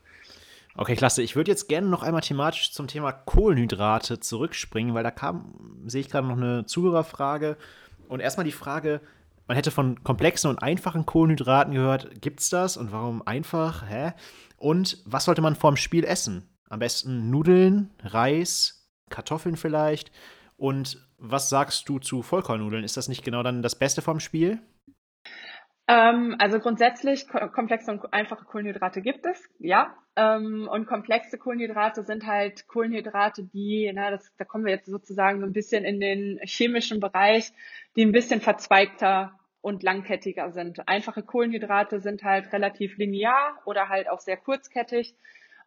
[0.77, 1.23] Okay, klasse.
[1.23, 6.01] Ich würde jetzt gerne noch einmal thematisch zum Thema Kohlenhydrate zurückspringen, weil da kam, sehe
[6.01, 7.57] ich gerade noch eine Zuhörerfrage.
[8.09, 9.01] Und erstmal die Frage,
[9.47, 12.21] man hätte von komplexen und einfachen Kohlenhydraten gehört.
[12.21, 13.89] Gibt es das und warum einfach?
[13.89, 14.13] Hä?
[14.57, 16.49] Und was sollte man vorm Spiel essen?
[16.69, 20.13] Am besten Nudeln, Reis, Kartoffeln vielleicht.
[20.57, 22.85] Und was sagst du zu Vollkornnudeln?
[22.85, 24.61] Ist das nicht genau dann das Beste vorm Spiel?
[25.87, 29.95] Ähm, also grundsätzlich komplexe und einfache Kohlenhydrate gibt es, ja.
[30.17, 35.41] Ähm, und komplexe Kohlenhydrate sind halt Kohlenhydrate, die, na, das, da kommen wir jetzt sozusagen
[35.41, 37.53] so ein bisschen in den chemischen Bereich,
[37.97, 40.89] die ein bisschen verzweigter und langkettiger sind.
[40.89, 45.15] Einfache Kohlenhydrate sind halt relativ linear oder halt auch sehr kurzkettig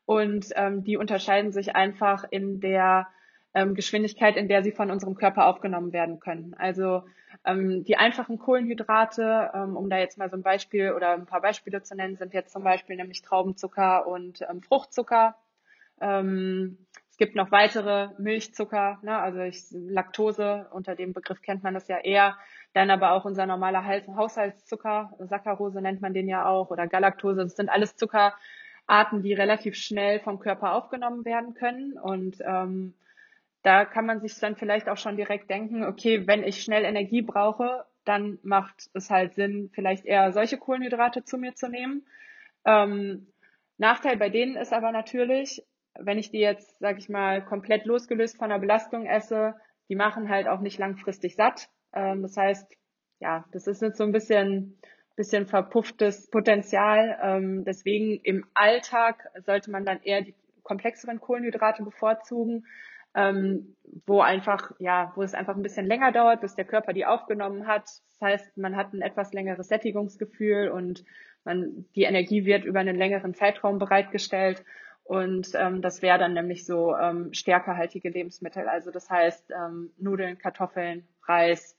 [0.05, 3.07] und ähm, die unterscheiden sich einfach in der
[3.57, 6.53] ähm, Geschwindigkeit, in der sie von unserem Körper aufgenommen werden können.
[6.59, 7.03] Also
[7.43, 11.41] ähm, die einfachen Kohlenhydrate, ähm, um da jetzt mal so ein Beispiel oder ein paar
[11.41, 15.35] Beispiele zu nennen, sind jetzt zum Beispiel nämlich Traubenzucker und ähm, Fruchtzucker.
[15.99, 16.77] Ähm,
[17.09, 19.17] es gibt noch weitere Milchzucker, ne?
[19.17, 22.37] also ich, Laktose, unter dem Begriff kennt man das ja eher.
[22.73, 27.41] Dann aber auch unser normaler Haushaltszucker, Saccharose nennt man den ja auch, oder Galaktose.
[27.41, 31.93] Das sind alles Zuckerarten, die relativ schnell vom Körper aufgenommen werden können.
[31.93, 32.93] Und ähm,
[33.63, 37.21] da kann man sich dann vielleicht auch schon direkt denken, okay, wenn ich schnell Energie
[37.21, 42.05] brauche, dann macht es halt Sinn, vielleicht eher solche Kohlenhydrate zu mir zu nehmen.
[42.65, 43.27] Ähm,
[43.77, 45.63] Nachteil bei denen ist aber natürlich,
[45.99, 49.55] wenn ich die jetzt, sag ich mal, komplett losgelöst von der Belastung esse,
[49.89, 51.69] die machen halt auch nicht langfristig satt.
[51.93, 52.71] Ähm, das heißt,
[53.19, 54.79] ja, das ist jetzt so ein bisschen,
[55.15, 57.17] bisschen verpufftes Potenzial.
[57.21, 62.65] Ähm, deswegen im Alltag sollte man dann eher die komplexeren Kohlenhydrate bevorzugen
[63.17, 63.75] ähm,
[64.05, 67.67] wo einfach, ja, wo es einfach ein bisschen länger dauert, bis der Körper die aufgenommen
[67.67, 67.83] hat.
[67.83, 71.03] Das heißt, man hat ein etwas längeres Sättigungsgefühl und
[71.43, 74.63] man, die Energie wird über einen längeren Zeitraum bereitgestellt.
[75.03, 78.67] Und ähm, das wäre dann nämlich so ähm, stärkerhaltige Lebensmittel.
[78.67, 81.77] Also das heißt ähm, Nudeln, Kartoffeln, Reis,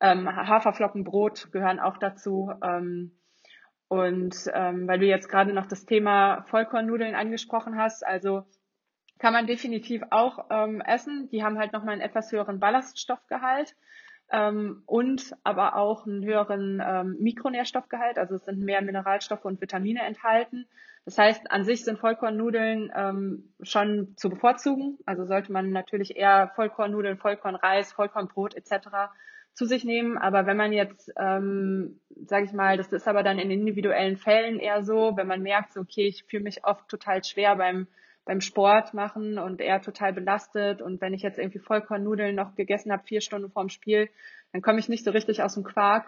[0.00, 2.52] ähm, Haferflocken, Brot gehören auch dazu.
[2.62, 3.12] Ähm,
[3.88, 8.44] und ähm, weil du jetzt gerade noch das Thema Vollkornnudeln angesprochen hast, also
[9.20, 11.28] kann man definitiv auch ähm, essen.
[11.30, 13.76] Die haben halt nochmal einen etwas höheren Ballaststoffgehalt
[14.32, 18.18] ähm, und aber auch einen höheren ähm, Mikronährstoffgehalt.
[18.18, 20.66] Also es sind mehr Mineralstoffe und Vitamine enthalten.
[21.04, 24.98] Das heißt, an sich sind Vollkornnudeln ähm, schon zu bevorzugen.
[25.04, 28.88] Also sollte man natürlich eher Vollkornnudeln, Vollkornreis, Vollkornbrot etc.
[29.52, 30.16] zu sich nehmen.
[30.16, 34.58] Aber wenn man jetzt, ähm, sage ich mal, das ist aber dann in individuellen Fällen
[34.58, 37.86] eher so, wenn man merkt, so, okay, ich fühle mich oft total schwer beim
[38.30, 40.80] beim Sport machen und eher total belastet.
[40.80, 44.08] Und wenn ich jetzt irgendwie Vollkornnudeln noch gegessen habe, vier Stunden vorm Spiel,
[44.52, 46.06] dann komme ich nicht so richtig aus dem Quark.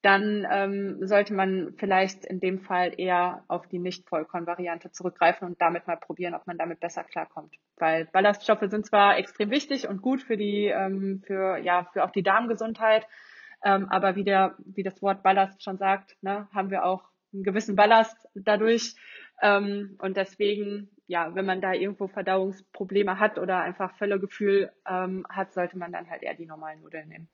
[0.00, 5.86] Dann ähm, sollte man vielleicht in dem Fall eher auf die Nicht-Vollkorn-Variante zurückgreifen und damit
[5.86, 7.54] mal probieren, ob man damit besser klarkommt.
[7.76, 12.12] Weil Ballaststoffe sind zwar extrem wichtig und gut für die, ähm, für ja, für auch
[12.12, 13.06] die Darmgesundheit,
[13.62, 17.42] ähm, aber wie der, wie das Wort Ballast schon sagt, ne, haben wir auch einen
[17.42, 18.94] gewissen Ballast dadurch.
[19.42, 25.52] Ähm, und deswegen ja, wenn man da irgendwo Verdauungsprobleme hat oder einfach Völlegefühl ähm, hat,
[25.54, 27.28] sollte man dann halt eher die normalen Nudeln nehmen.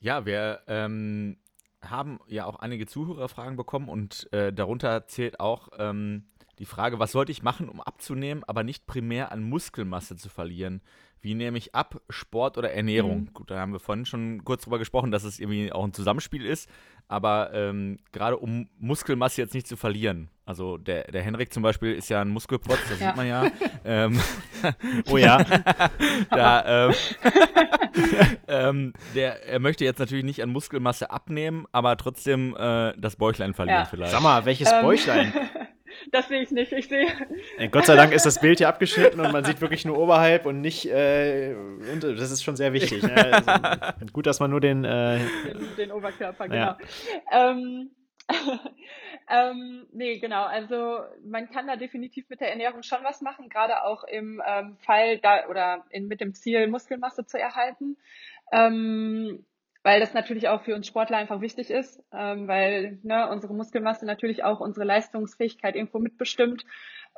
[0.00, 1.38] Ja, wir ähm,
[1.82, 6.26] haben ja auch einige Zuhörerfragen bekommen und äh, darunter zählt auch ähm,
[6.58, 10.82] die Frage, was sollte ich machen, um abzunehmen, aber nicht primär an Muskelmasse zu verlieren?
[11.22, 13.20] Wie nehme ich ab, Sport oder Ernährung?
[13.20, 13.34] Mhm.
[13.34, 16.46] Gut, da haben wir vorhin schon kurz drüber gesprochen, dass es irgendwie auch ein Zusammenspiel
[16.46, 16.68] ist,
[17.08, 20.30] aber ähm, gerade um Muskelmasse jetzt nicht zu verlieren.
[20.46, 23.08] Also der, der Henrik zum Beispiel ist ja ein Muskelprotz, das ja.
[23.08, 23.50] sieht man ja.
[23.84, 24.20] ähm,
[25.10, 25.44] oh ja.
[26.30, 26.94] da, ähm,
[28.48, 33.54] ähm, der, er möchte jetzt natürlich nicht an Muskelmasse abnehmen, aber trotzdem äh, das Bäuchlein
[33.54, 33.86] verlieren ja.
[33.86, 34.12] vielleicht.
[34.12, 35.32] Sag mal, welches ähm, Bäuchlein?
[36.10, 36.72] Das sehe ich nicht.
[36.72, 37.06] Ich sehe.
[37.70, 40.60] Gott sei Dank ist das Bild hier abgeschnitten und man sieht wirklich nur oberhalb und
[40.60, 40.86] nicht.
[40.86, 43.02] Äh, und das ist schon sehr wichtig.
[43.02, 43.10] Ne?
[43.20, 44.84] Also, gut, dass man nur den.
[44.84, 46.56] Äh, den, den, Oberkörper, genau.
[46.56, 46.78] Ja.
[47.30, 47.90] Ähm,
[49.28, 50.44] ähm, nee, genau.
[50.44, 54.76] Also man kann da definitiv mit der Ernährung schon was machen, gerade auch im ähm,
[54.78, 57.96] Fall da oder in, mit dem Ziel, Muskelmasse zu erhalten.
[58.52, 59.44] Ähm,
[59.82, 64.04] weil das natürlich auch für uns Sportler einfach wichtig ist, ähm, weil ne, unsere Muskelmasse
[64.04, 66.64] natürlich auch unsere Leistungsfähigkeit irgendwo mitbestimmt.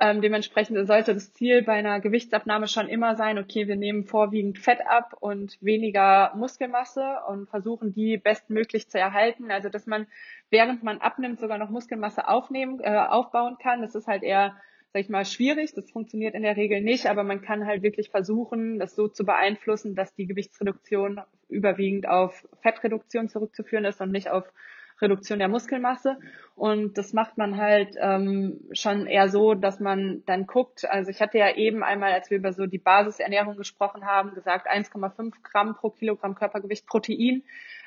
[0.01, 4.59] Ähm, dementsprechend sollte das Ziel bei einer Gewichtsabnahme schon immer sein, okay, wir nehmen vorwiegend
[4.59, 9.51] Fett ab und weniger Muskelmasse und versuchen die bestmöglich zu erhalten.
[9.51, 10.07] Also dass man,
[10.51, 13.83] während man abnimmt, sogar noch Muskelmasse aufnehmen, äh, aufbauen kann.
[13.83, 14.57] Das ist halt eher
[14.93, 15.73] sag ich mal, schwierig.
[15.75, 19.25] Das funktioniert in der Regel nicht, aber man kann halt wirklich versuchen, das so zu
[19.25, 21.21] beeinflussen, dass die Gewichtsreduktion
[21.53, 24.53] überwiegend auf Fettreduktion zurückzuführen ist und nicht auf
[25.01, 26.17] Reduktion der Muskelmasse.
[26.55, 30.89] Und das macht man halt ähm, schon eher so, dass man dann guckt.
[30.89, 34.71] Also ich hatte ja eben einmal, als wir über so die Basisernährung gesprochen haben, gesagt
[34.71, 37.43] 1,5 Gramm pro Kilogramm Körpergewicht Protein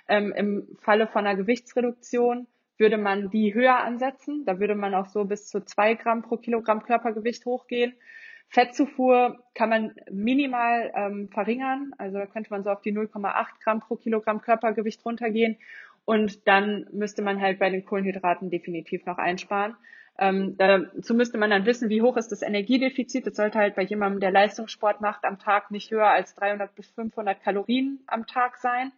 [0.07, 2.47] ähm, im Falle von einer Gewichtsreduktion
[2.77, 4.43] würde man die höher ansetzen.
[4.45, 7.93] Da würde man auch so bis zu zwei Gramm pro Kilogramm Körpergewicht hochgehen.
[8.49, 11.91] Fettzufuhr kann man minimal ähm, verringern.
[11.97, 15.57] Also da könnte man so auf die 0,8 Gramm pro Kilogramm Körpergewicht runtergehen.
[16.05, 19.75] Und dann müsste man halt bei den Kohlenhydraten definitiv noch einsparen.
[20.17, 23.27] Ähm, dazu müsste man dann wissen, wie hoch ist das Energiedefizit.
[23.27, 26.89] Das sollte halt bei jemandem, der Leistungssport macht, am Tag nicht höher als 300 bis
[26.91, 28.91] 500 Kalorien am Tag sein.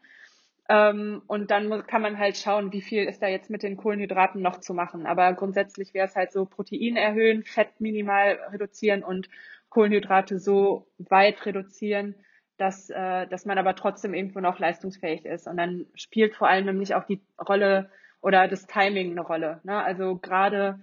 [0.70, 4.42] Ähm, und dann kann man halt schauen, wie viel ist da jetzt mit den Kohlenhydraten
[4.42, 5.06] noch zu machen.
[5.06, 9.30] Aber grundsätzlich wäre es halt so Protein erhöhen, Fett minimal reduzieren und
[9.70, 12.16] Kohlenhydrate so weit reduzieren,
[12.58, 15.48] dass, äh, dass man aber trotzdem irgendwo noch leistungsfähig ist.
[15.48, 17.90] Und dann spielt vor allem nämlich auch die Rolle
[18.22, 19.62] oder das Timing eine Rolle.
[19.64, 19.82] Ne?
[19.82, 20.80] Also gerade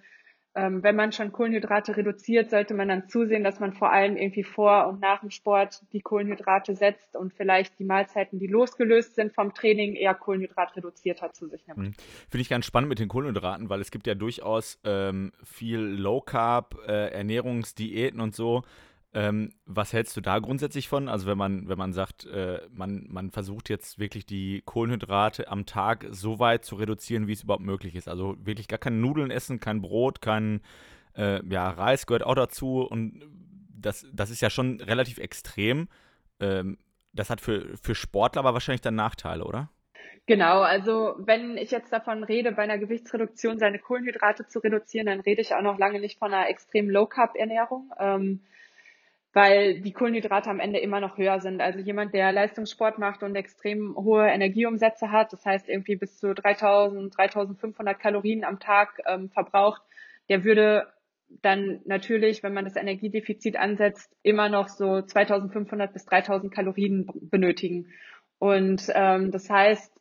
[0.56, 4.44] ähm, wenn man schon Kohlenhydrate reduziert, sollte man dann zusehen, dass man vor allem irgendwie
[4.44, 9.34] vor und nach dem Sport die Kohlenhydrate setzt und vielleicht die Mahlzeiten, die losgelöst sind
[9.34, 11.78] vom Training, eher kohlenhydratreduzierter zu sich nimmt.
[11.78, 11.94] Mhm.
[12.28, 16.20] Finde ich ganz spannend mit den Kohlenhydraten, weil es gibt ja durchaus ähm, viel Low
[16.20, 18.62] Carb, äh, Ernährungsdiäten und so,
[19.14, 21.08] ähm, was hältst du da grundsätzlich von?
[21.08, 25.66] Also wenn man, wenn man sagt, äh, man, man versucht jetzt wirklich die Kohlenhydrate am
[25.66, 28.08] Tag so weit zu reduzieren, wie es überhaupt möglich ist.
[28.08, 30.62] Also wirklich gar keine Nudeln essen, kein Brot, kein
[31.16, 32.80] äh, ja, Reis gehört auch dazu.
[32.80, 33.22] Und
[33.70, 35.88] das, das ist ja schon relativ extrem.
[36.40, 36.76] Ähm,
[37.12, 39.70] das hat für, für Sportler aber wahrscheinlich dann Nachteile, oder?
[40.26, 45.20] Genau, also wenn ich jetzt davon rede, bei einer Gewichtsreduktion seine Kohlenhydrate zu reduzieren, dann
[45.20, 47.92] rede ich auch noch lange nicht von einer extrem Low-Carb-Ernährung.
[48.00, 48.40] Ähm,
[49.34, 51.60] weil die Kohlenhydrate am Ende immer noch höher sind.
[51.60, 56.34] Also jemand, der Leistungssport macht und extrem hohe Energieumsätze hat, das heißt irgendwie bis zu
[56.34, 59.82] 3000, 3500 Kalorien am Tag ähm, verbraucht,
[60.28, 60.86] der würde
[61.42, 67.88] dann natürlich, wenn man das Energiedefizit ansetzt, immer noch so 2500 bis 3000 Kalorien benötigen.
[68.38, 69.92] Und ähm, das heißt,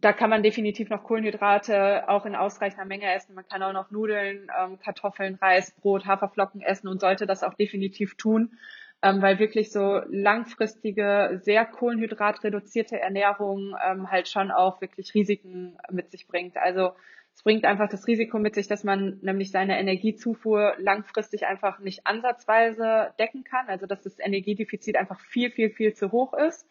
[0.00, 3.34] da kann man definitiv noch Kohlenhydrate auch in ausreichender Menge essen.
[3.34, 7.54] Man kann auch noch Nudeln, ähm, Kartoffeln, Reis, Brot, Haferflocken essen und sollte das auch
[7.54, 8.58] definitiv tun,
[9.02, 16.10] ähm, weil wirklich so langfristige, sehr kohlenhydratreduzierte Ernährung ähm, halt schon auch wirklich Risiken mit
[16.10, 16.56] sich bringt.
[16.56, 16.92] Also
[17.34, 22.06] Es bringt einfach das Risiko mit sich, dass man nämlich seine Energiezufuhr langfristig einfach nicht
[22.06, 23.68] ansatzweise decken kann.
[23.68, 26.66] Also dass das Energiedefizit einfach viel, viel, viel zu hoch ist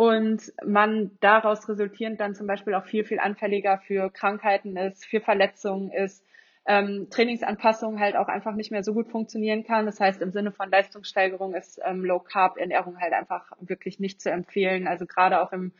[0.00, 5.20] und man daraus resultierend dann zum Beispiel auch viel, viel anfälliger für Krankheiten ist, für
[5.20, 6.24] Verletzungen ist,
[6.64, 9.84] ähm, Trainingsanpassung halt auch einfach nicht mehr so gut funktionieren kann.
[9.84, 14.22] Das heißt, im Sinne von Leistungssteigerung ist ähm, Low Carb Ernährung halt einfach wirklich nicht
[14.22, 14.88] zu empfehlen.
[14.88, 15.72] Also gerade auch im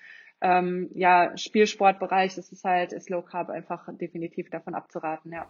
[0.42, 5.46] ähm, ja, Spielsportbereich ist es halt, ist Low Carb einfach definitiv davon abzuraten, ja.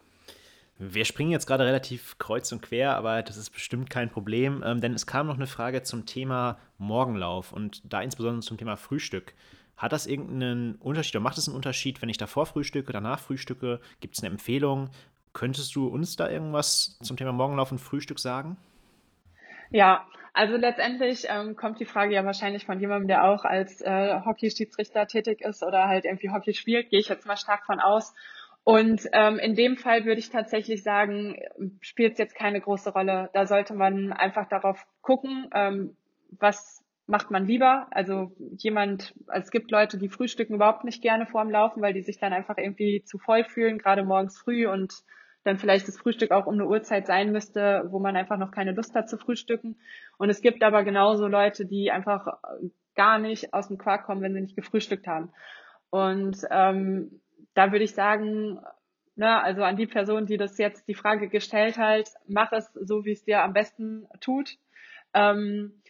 [0.83, 4.81] Wir springen jetzt gerade relativ kreuz und quer, aber das ist bestimmt kein Problem, ähm,
[4.81, 9.35] denn es kam noch eine Frage zum Thema Morgenlauf und da insbesondere zum Thema Frühstück.
[9.77, 13.79] Hat das irgendeinen Unterschied oder macht es einen Unterschied, wenn ich davor frühstücke, danach frühstücke?
[14.01, 14.89] Gibt es eine Empfehlung?
[15.35, 18.57] Könntest du uns da irgendwas zum Thema Morgenlauf und Frühstück sagen?
[19.71, 24.19] Ja, also letztendlich ähm, kommt die Frage ja wahrscheinlich von jemandem, der auch als äh,
[24.25, 28.15] Hockeyschiedsrichter tätig ist oder halt irgendwie Hockey spielt, gehe ich jetzt mal stark von aus.
[28.65, 31.37] Und ähm, in dem Fall würde ich tatsächlich sagen,
[31.81, 33.31] spielt es jetzt keine große Rolle.
[33.33, 35.97] Da sollte man einfach darauf gucken, ähm,
[36.39, 37.89] was macht man lieber.
[37.91, 42.03] Also jemand, also es gibt Leute, die frühstücken überhaupt nicht gerne vorm Laufen, weil die
[42.03, 44.95] sich dann einfach irgendwie zu voll fühlen, gerade morgens früh und
[45.43, 48.73] dann vielleicht das Frühstück auch um eine Uhrzeit sein müsste, wo man einfach noch keine
[48.73, 49.77] Lust hat zu frühstücken.
[50.19, 52.27] Und es gibt aber genauso Leute, die einfach
[52.95, 55.33] gar nicht aus dem Quark kommen, wenn sie nicht gefrühstückt haben.
[55.89, 57.20] Und ähm,
[57.55, 58.61] da würde ich sagen,
[59.17, 63.05] ne, also an die Person, die das jetzt die Frage gestellt hat, mach es so,
[63.05, 64.57] wie es dir am besten tut.
[65.15, 65.81] Ähm,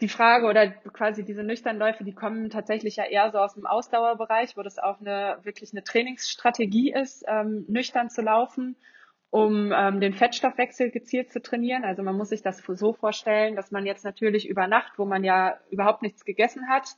[0.00, 4.56] die Frage oder quasi diese Nüchternläufe, die kommen tatsächlich ja eher so aus dem Ausdauerbereich,
[4.56, 8.76] wo das auch eine wirklich eine Trainingsstrategie ist, ähm, nüchtern zu laufen,
[9.30, 11.84] um ähm, den Fettstoffwechsel gezielt zu trainieren.
[11.84, 15.24] Also man muss sich das so vorstellen, dass man jetzt natürlich über Nacht, wo man
[15.24, 16.96] ja überhaupt nichts gegessen hat,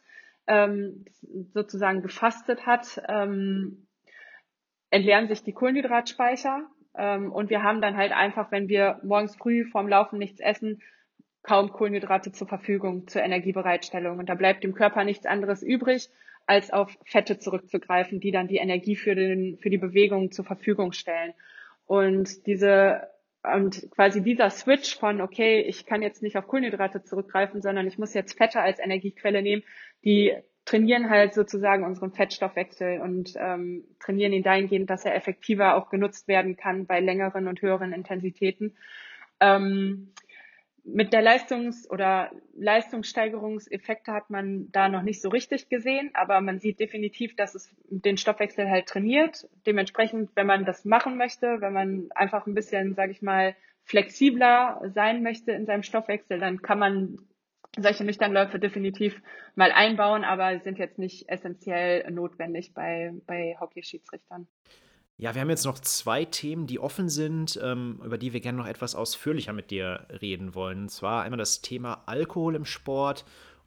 [0.48, 1.04] ähm,
[1.52, 3.86] sozusagen gefastet hat, ähm,
[4.90, 6.66] entleeren sich die Kohlenhydratspeicher.
[6.96, 10.82] Ähm, und wir haben dann halt einfach, wenn wir morgens früh vorm Laufen nichts essen,
[11.42, 14.18] kaum Kohlenhydrate zur Verfügung zur Energiebereitstellung.
[14.18, 16.08] Und da bleibt dem Körper nichts anderes übrig,
[16.46, 20.92] als auf Fette zurückzugreifen, die dann die Energie für, den, für die Bewegung zur Verfügung
[20.92, 21.34] stellen.
[21.86, 23.08] Und diese
[23.42, 27.96] und quasi dieser Switch von, okay, ich kann jetzt nicht auf Kohlenhydrate zurückgreifen, sondern ich
[27.96, 29.62] muss jetzt Fette als Energiequelle nehmen,
[30.04, 30.34] die
[30.68, 36.28] trainieren halt sozusagen unseren Fettstoffwechsel und ähm, trainieren ihn dahingehend, dass er effektiver auch genutzt
[36.28, 38.76] werden kann bei längeren und höheren Intensitäten.
[39.40, 40.12] Ähm,
[40.84, 46.60] mit der Leistungs- oder Leistungssteigerungseffekte hat man da noch nicht so richtig gesehen, aber man
[46.60, 49.48] sieht definitiv, dass es den Stoffwechsel halt trainiert.
[49.66, 54.82] Dementsprechend, wenn man das machen möchte, wenn man einfach ein bisschen, sage ich mal, flexibler
[54.94, 57.16] sein möchte in seinem Stoffwechsel, dann kann man
[57.76, 59.20] solche Nüchternläufe definitiv
[59.54, 64.46] mal einbauen, aber sind jetzt nicht essentiell notwendig bei, bei Hockeyschiedsrichtern.
[65.20, 68.58] Ja, wir haben jetzt noch zwei Themen, die offen sind, ähm, über die wir gerne
[68.58, 70.82] noch etwas ausführlicher mit dir reden wollen.
[70.82, 73.24] Und zwar einmal das Thema Alkohol im Sport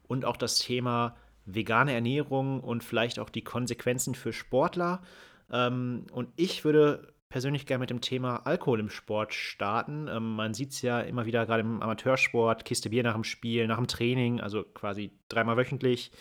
[0.08, 5.02] und auch das Thema vegane Ernährung und vielleicht auch die Konsequenzen für Sportler.
[5.50, 10.06] Ähm, und ich würde persönlich gerne mit dem Thema Alkohol im Sport starten.
[10.06, 13.66] Ähm, man sieht es ja immer wieder gerade im Amateursport, Kiste Bier nach dem Spiel,
[13.66, 16.12] nach dem Training, also quasi dreimal wöchentlich.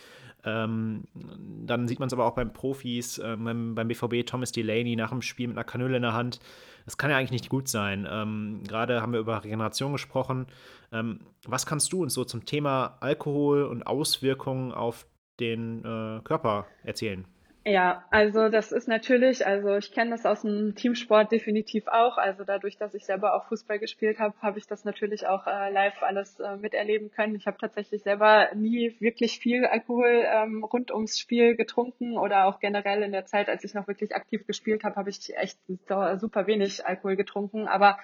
[0.46, 4.96] Ähm, dann sieht man es aber auch beim Profis, äh, beim, beim, BVB Thomas Delaney
[4.96, 6.40] nach dem Spiel mit einer Kanüle in der Hand.
[6.86, 8.08] Das kann ja eigentlich nicht gut sein.
[8.10, 10.48] Ähm, Gerade haben wir über Regeneration gesprochen.
[10.94, 15.06] Ähm, was kannst du uns so zum Thema Alkohol und Auswirkungen auf
[15.42, 17.26] den äh, Körper erzählen?
[17.64, 22.18] Ja, also das ist natürlich, also ich kenne das aus dem Teamsport definitiv auch.
[22.18, 25.72] Also dadurch, dass ich selber auch Fußball gespielt habe, habe ich das natürlich auch äh,
[25.72, 27.36] live alles äh, miterleben können.
[27.36, 32.60] Ich habe tatsächlich selber nie wirklich viel Alkohol ähm, rund ums Spiel getrunken oder auch
[32.60, 36.48] generell in der Zeit, als ich noch wirklich aktiv gespielt habe, habe ich echt super
[36.48, 37.68] wenig Alkohol getrunken.
[37.68, 38.00] Aber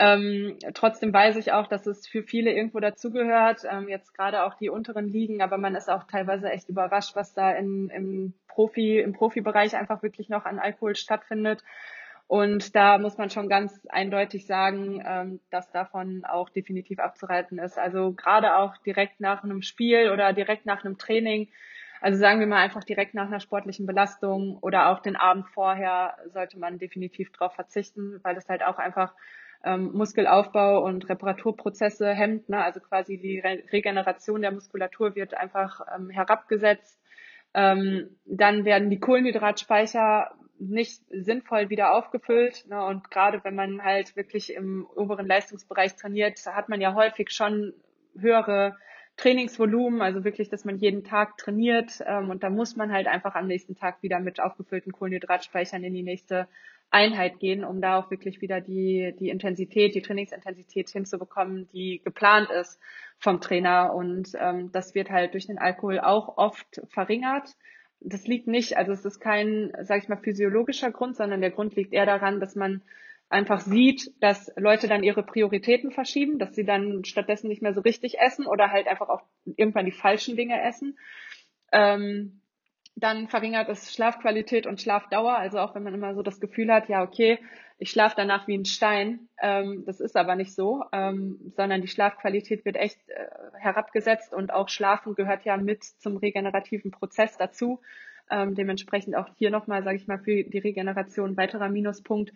[0.00, 4.54] ähm, trotzdem weiß ich auch, dass es für viele irgendwo dazugehört, ähm, jetzt gerade auch
[4.54, 8.98] die unteren Ligen, aber man ist auch teilweise echt überrascht, was da in, im Profi,
[8.98, 11.62] im Profibereich einfach wirklich noch an Alkohol stattfindet.
[12.28, 17.78] Und da muss man schon ganz eindeutig sagen, ähm, dass davon auch definitiv abzureiten ist.
[17.78, 21.48] Also gerade auch direkt nach einem Spiel oder direkt nach einem Training,
[22.00, 26.16] also sagen wir mal einfach direkt nach einer sportlichen Belastung oder auch den Abend vorher
[26.32, 29.12] sollte man definitiv darauf verzichten, weil es halt auch einfach
[29.64, 32.48] ähm, Muskelaufbau und Reparaturprozesse hemmt.
[32.48, 32.62] Ne?
[32.62, 36.98] Also quasi die Re Regeneration der Muskulatur wird einfach ähm, herabgesetzt.
[37.52, 42.66] Ähm, dann werden die Kohlenhydratspeicher nicht sinnvoll wieder aufgefüllt.
[42.68, 42.84] Ne?
[42.84, 47.72] Und gerade wenn man halt wirklich im oberen Leistungsbereich trainiert, hat man ja häufig schon
[48.18, 48.76] höhere
[49.16, 53.34] Trainingsvolumen, also wirklich, dass man jeden Tag trainiert ähm, und da muss man halt einfach
[53.34, 56.48] am nächsten Tag wieder mit aufgefüllten Kohlenhydratspeichern in die nächste
[56.90, 62.50] Einheit gehen, um da auch wirklich wieder die, die Intensität, die Trainingsintensität hinzubekommen, die geplant
[62.50, 62.80] ist
[63.18, 63.94] vom Trainer.
[63.94, 67.56] Und ähm, das wird halt durch den Alkohol auch oft verringert.
[68.00, 71.76] Das liegt nicht, also es ist kein, sage ich mal, physiologischer Grund, sondern der Grund
[71.76, 72.82] liegt eher daran, dass man
[73.28, 77.80] einfach sieht, dass Leute dann ihre Prioritäten verschieben, dass sie dann stattdessen nicht mehr so
[77.80, 80.98] richtig essen oder halt einfach auch irgendwann die falschen Dinge essen.
[81.72, 82.39] Ähm,
[82.96, 85.36] dann verringert es Schlafqualität und Schlafdauer.
[85.36, 87.38] Also auch wenn man immer so das Gefühl hat, ja, okay,
[87.78, 89.28] ich schlafe danach wie ein Stein.
[89.40, 93.26] Ähm, das ist aber nicht so, ähm, sondern die Schlafqualität wird echt äh,
[93.58, 97.80] herabgesetzt und auch Schlafen gehört ja mit zum regenerativen Prozess dazu.
[98.30, 102.32] Ähm, dementsprechend auch hier nochmal, sage ich mal, für die Regeneration weiterer Minuspunkt.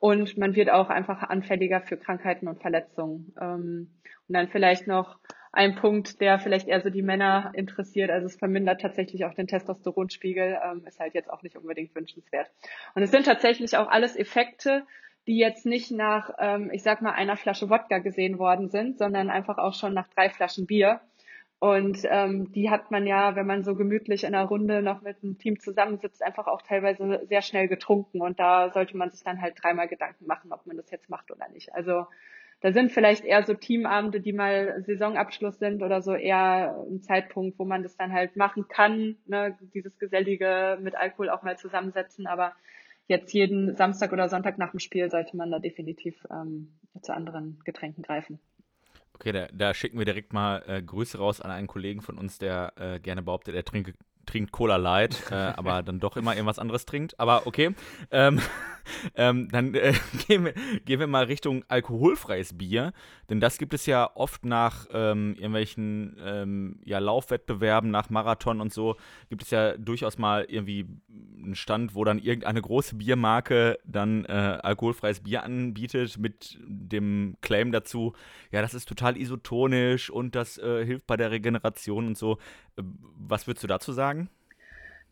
[0.00, 3.32] Und man wird auch einfach anfälliger für Krankheiten und Verletzungen.
[3.40, 3.90] Ähm,
[4.28, 5.18] und dann vielleicht noch
[5.52, 8.10] ein Punkt, der vielleicht eher so die Männer interessiert.
[8.10, 12.50] Also es vermindert tatsächlich auch den Testosteronspiegel, ähm, ist halt jetzt auch nicht unbedingt wünschenswert.
[12.94, 14.84] Und es sind tatsächlich auch alles Effekte,
[15.26, 19.30] die jetzt nicht nach, ähm, ich sag mal, einer Flasche Wodka gesehen worden sind, sondern
[19.30, 21.00] einfach auch schon nach drei Flaschen Bier.
[21.60, 25.16] Und ähm, die hat man ja, wenn man so gemütlich in einer Runde noch mit
[25.22, 28.22] einem Team zusammensitzt, einfach auch teilweise sehr schnell getrunken.
[28.22, 31.30] Und da sollte man sich dann halt dreimal Gedanken machen, ob man das jetzt macht
[31.32, 31.74] oder nicht.
[31.74, 32.06] Also
[32.60, 37.58] da sind vielleicht eher so Teamabende, die mal Saisonabschluss sind oder so eher ein Zeitpunkt,
[37.58, 42.26] wo man das dann halt machen kann, ne, dieses Gesellige mit Alkohol auch mal zusammensetzen,
[42.26, 42.54] aber
[43.06, 47.60] jetzt jeden Samstag oder Sonntag nach dem Spiel sollte man da definitiv ähm, zu anderen
[47.64, 48.40] Getränken greifen.
[49.14, 52.38] Okay, da, da, schicken wir direkt mal äh, Grüße raus an einen Kollegen von uns,
[52.38, 53.94] der äh, gerne behauptet, er trinke
[54.28, 57.18] trinkt Cola Light, äh, aber dann doch immer irgendwas anderes trinkt.
[57.18, 57.74] Aber okay.
[58.10, 58.40] Ähm,
[59.14, 59.94] ähm, dann äh,
[60.26, 60.52] gehen, wir,
[60.84, 62.92] gehen wir mal Richtung alkoholfreies Bier.
[63.30, 68.72] Denn das gibt es ja oft nach ähm, irgendwelchen ähm, ja, Laufwettbewerben, nach Marathon und
[68.72, 68.96] so,
[69.28, 70.86] gibt es ja durchaus mal irgendwie
[71.42, 77.72] einen Stand, wo dann irgendeine große Biermarke dann äh, alkoholfreies Bier anbietet mit dem Claim
[77.72, 78.14] dazu,
[78.50, 82.38] ja, das ist total isotonisch und das äh, hilft bei der Regeneration und so.
[82.76, 82.82] Äh,
[83.18, 84.17] was würdest du dazu sagen?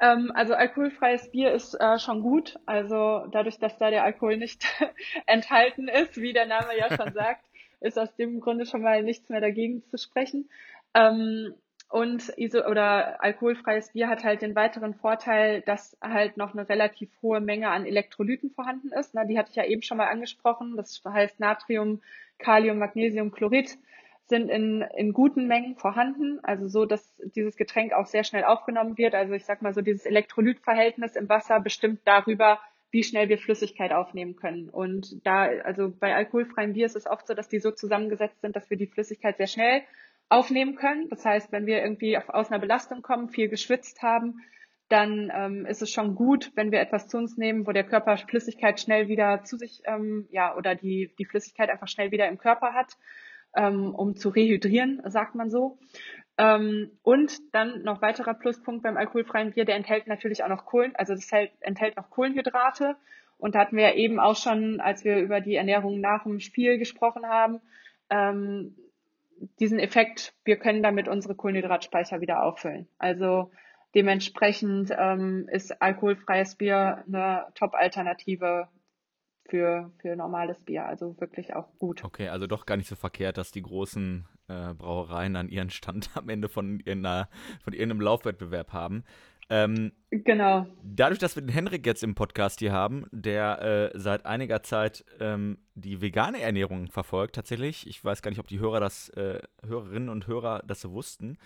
[0.00, 2.58] Ähm, also alkoholfreies Bier ist äh, schon gut.
[2.66, 4.66] Also dadurch, dass da der Alkohol nicht
[5.26, 7.44] enthalten ist, wie der Name ja schon sagt,
[7.80, 10.48] ist aus dem Grunde schon mal nichts mehr dagegen zu sprechen.
[10.94, 11.54] Ähm,
[11.88, 17.10] und Iso oder alkoholfreies Bier hat halt den weiteren Vorteil, dass halt noch eine relativ
[17.22, 19.14] hohe Menge an Elektrolyten vorhanden ist.
[19.14, 20.76] Na, die hatte ich ja eben schon mal angesprochen.
[20.76, 22.02] Das heißt Natrium,
[22.38, 23.78] Kalium, Magnesium, Chlorid
[24.28, 28.98] sind in, in guten Mengen vorhanden, also so, dass dieses Getränk auch sehr schnell aufgenommen
[28.98, 29.14] wird.
[29.14, 32.58] Also ich sag mal so, dieses Elektrolytverhältnis im Wasser bestimmt darüber,
[32.90, 34.68] wie schnell wir Flüssigkeit aufnehmen können.
[34.68, 38.56] Und da, also bei alkoholfreiem Bier ist es oft so, dass die so zusammengesetzt sind,
[38.56, 39.82] dass wir die Flüssigkeit sehr schnell
[40.28, 41.08] aufnehmen können.
[41.08, 44.40] Das heißt, wenn wir irgendwie auf, aus einer Belastung kommen, viel geschwitzt haben,
[44.88, 48.16] dann ähm, ist es schon gut, wenn wir etwas zu uns nehmen, wo der Körper
[48.16, 52.38] Flüssigkeit schnell wieder zu sich, ähm, ja, oder die, die Flüssigkeit einfach schnell wieder im
[52.38, 52.96] Körper hat
[53.56, 55.78] ähm, um zu rehydrieren, sagt man so.
[56.38, 60.94] Ähm, und dann noch weiterer Pluspunkt beim alkoholfreien Bier, der enthält natürlich auch noch Kohlen,
[60.96, 62.96] also das hält, enthält noch Kohlenhydrate.
[63.38, 66.78] Und da hatten wir eben auch schon, als wir über die Ernährung nach dem Spiel
[66.78, 67.60] gesprochen haben,
[68.10, 68.76] ähm,
[69.60, 72.88] diesen Effekt, wir können damit unsere Kohlenhydratspeicher wieder auffüllen.
[72.98, 73.50] Also
[73.94, 78.68] dementsprechend ähm, ist alkoholfreies Bier eine Top-Alternative
[79.48, 80.86] für, für normales Bier.
[80.86, 82.04] Also wirklich auch gut.
[82.04, 86.10] Okay, also doch gar nicht so verkehrt, dass die großen äh, Brauereien an ihren Stand
[86.14, 87.28] am Ende von, irgendeiner,
[87.62, 89.04] von irgendeinem Laufwettbewerb haben.
[89.48, 90.66] Ähm, genau.
[90.82, 95.04] Dadurch, dass wir den Henrik jetzt im Podcast hier haben, der äh, seit einiger Zeit
[95.20, 97.86] ähm, die vegane Ernährung verfolgt, tatsächlich.
[97.86, 101.38] Ich weiß gar nicht, ob die Hörer das, äh, Hörerinnen und Hörer das so wussten.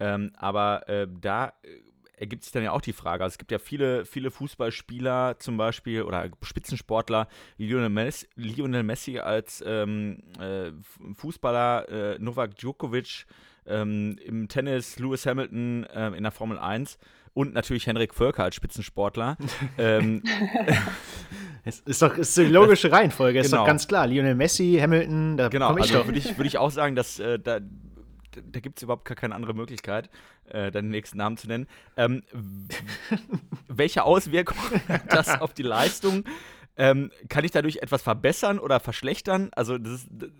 [0.00, 1.68] Ähm, aber äh, da äh,
[2.16, 3.24] ergibt sich dann ja auch die Frage.
[3.24, 9.18] Also es gibt ja viele, viele Fußballspieler zum Beispiel oder Spitzensportler, Lionel Messi, Lionel Messi
[9.18, 10.70] als ähm, äh,
[11.14, 13.26] Fußballer, äh, Novak Djokovic
[13.66, 16.98] ähm, im Tennis, Lewis Hamilton äh, in der Formel 1
[17.32, 19.36] und natürlich Henrik Völker als Spitzensportler.
[19.78, 20.22] ähm,
[21.64, 23.44] es ist doch ist die logische Reihenfolge, genau.
[23.44, 23.66] ist doch genau.
[23.66, 24.06] ganz klar.
[24.06, 27.18] Lionel Messi, Hamilton, da genau, komme ich also würde ich, würd ich auch sagen, dass
[27.18, 27.60] äh, da
[28.42, 30.10] da gibt es überhaupt gar keine andere Möglichkeit,
[30.46, 31.66] äh, deinen nächsten Namen zu nennen.
[31.96, 32.22] Ähm,
[33.68, 36.24] welche Auswirkungen hat das auf die Leistung?
[36.76, 39.50] Ähm, kann ich dadurch etwas verbessern oder verschlechtern?
[39.54, 40.30] Also das, das,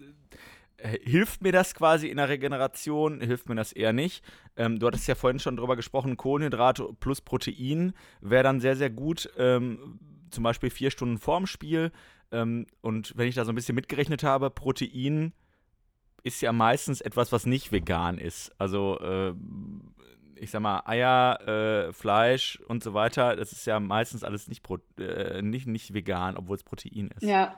[0.79, 3.21] äh, hilft mir das quasi in der Regeneration?
[3.21, 4.25] Hilft mir das eher nicht?
[4.57, 8.91] Ähm, du hattest ja vorhin schon drüber gesprochen, Kohlenhydrate plus Protein wäre dann sehr, sehr
[8.91, 9.31] gut.
[9.39, 9.99] Ähm,
[10.31, 11.93] zum Beispiel vier Stunden vorm Spiel.
[12.33, 15.33] Ähm, und wenn ich da so ein bisschen mitgerechnet habe, Protein
[16.25, 18.51] ist ja meistens etwas, was nicht vegan ist.
[18.59, 19.35] Also äh,
[20.37, 24.66] ich sag mal, Eier, äh, Fleisch und so weiter, das ist ja meistens alles nicht,
[24.99, 27.22] äh, nicht, nicht vegan, obwohl es Protein ist.
[27.22, 27.55] Ja.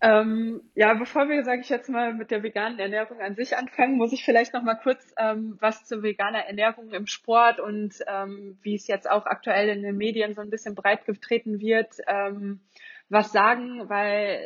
[0.00, 3.96] Ähm, ja, bevor wir, sage ich jetzt mal, mit der veganen Ernährung an sich anfangen,
[3.96, 8.58] muss ich vielleicht noch mal kurz ähm, was zur veganer Ernährung im Sport und ähm,
[8.62, 12.60] wie es jetzt auch aktuell in den Medien so ein bisschen breit getreten wird, ähm,
[13.08, 14.38] was sagen, weil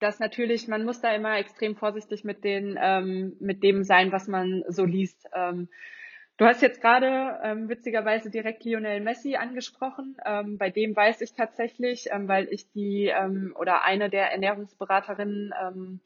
[0.00, 4.28] das natürlich, man muss da immer extrem vorsichtig mit den, ähm, mit dem sein, was
[4.28, 5.26] man so liest.
[5.34, 5.68] Ähm,
[6.40, 10.16] Du hast jetzt gerade ähm, witzigerweise direkt Lionel Messi angesprochen.
[10.24, 15.52] Ähm, bei dem weiß ich tatsächlich, ähm, weil ich die ähm, oder eine der Ernährungsberaterinnen
[15.62, 16.00] ähm,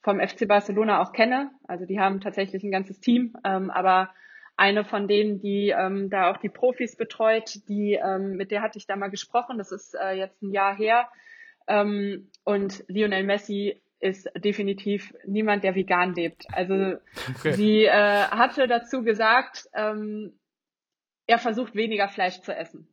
[0.00, 1.50] vom FC Barcelona auch kenne.
[1.66, 4.10] Also die haben tatsächlich ein ganzes Team, ähm, aber
[4.56, 8.78] eine von denen, die ähm, da auch die Profis betreut, die ähm, mit der hatte
[8.78, 9.58] ich da mal gesprochen.
[9.58, 11.08] Das ist äh, jetzt ein Jahr her.
[11.70, 16.46] Ähm, und Lionel Messi ist definitiv niemand, der vegan lebt.
[16.52, 16.96] Also
[17.30, 17.52] okay.
[17.52, 20.32] sie äh, hatte dazu gesagt, ähm,
[21.26, 22.88] er versucht weniger Fleisch zu essen.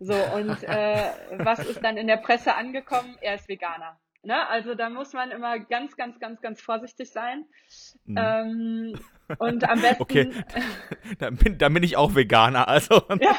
[0.00, 3.16] So, und äh, was ist dann in der Presse angekommen?
[3.20, 3.98] Er ist Veganer.
[4.22, 4.48] Ne?
[4.48, 7.44] Also da muss man immer ganz, ganz, ganz, ganz vorsichtig sein.
[8.06, 8.16] Mhm.
[8.18, 9.00] Ähm,
[9.38, 10.02] und am besten.
[10.02, 10.30] Okay,
[11.18, 12.66] dann bin, dann bin ich auch Veganer.
[12.66, 13.02] Also.
[13.20, 13.36] ja.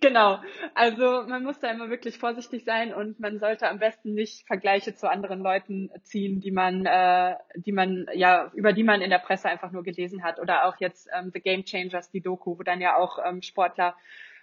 [0.00, 0.40] Genau.
[0.74, 4.94] Also man muss da immer wirklich vorsichtig sein und man sollte am besten nicht Vergleiche
[4.94, 9.18] zu anderen Leuten ziehen, die man, äh, die man ja über die man in der
[9.18, 12.62] Presse einfach nur gelesen hat oder auch jetzt ähm, The Game Changers, die Doku, wo
[12.62, 13.96] dann ja auch ähm, Sportler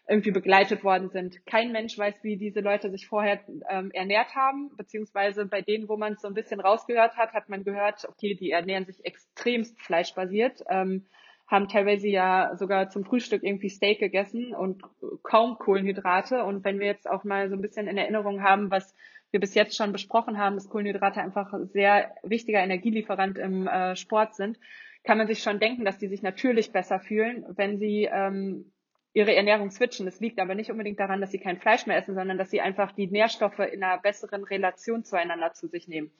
[0.08, 1.46] irgendwie begleitet worden sind.
[1.46, 5.98] Kein Mensch weiß, wie diese Leute sich vorher ähm, ernährt haben, beziehungsweise bei denen, wo
[5.98, 9.80] man es so ein bisschen rausgehört hat, hat man gehört, okay, die ernähren sich extremst
[9.82, 10.64] fleischbasiert.
[10.70, 11.06] Ähm,
[11.48, 14.84] haben teilweise ja sogar zum Frühstück irgendwie Steak gegessen und
[15.24, 16.44] kaum Kohlenhydrate.
[16.44, 18.94] Und wenn wir jetzt auch mal so ein bisschen in Erinnerung haben, was
[19.32, 24.36] wir bis jetzt schon besprochen haben, dass Kohlenhydrate einfach sehr wichtiger Energielieferant im äh, Sport
[24.36, 24.60] sind,
[25.04, 28.72] kann man sich schon denken, dass die sich natürlich besser fühlen, wenn sie ähm,
[29.14, 30.06] ihre Ernährung switchen.
[30.06, 32.60] Das liegt aber nicht unbedingt daran, dass sie kein Fleisch mehr essen, sondern dass sie
[32.60, 36.12] einfach die Nährstoffe in einer besseren Relation zueinander zu sich nehmen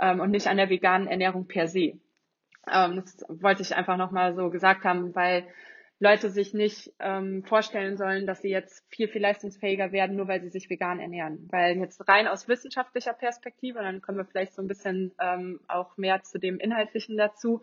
[0.00, 1.98] ähm, und nicht an der veganen Ernährung per se.
[2.70, 5.46] Ähm, das wollte ich einfach nochmal so gesagt haben, weil
[6.02, 10.42] Leute sich nicht ähm, vorstellen sollen, dass sie jetzt viel, viel leistungsfähiger werden, nur weil
[10.42, 11.48] sie sich vegan ernähren.
[11.50, 15.96] Weil jetzt rein aus wissenschaftlicher Perspektive, dann kommen wir vielleicht so ein bisschen ähm, auch
[15.96, 17.62] mehr zu dem Inhaltlichen dazu,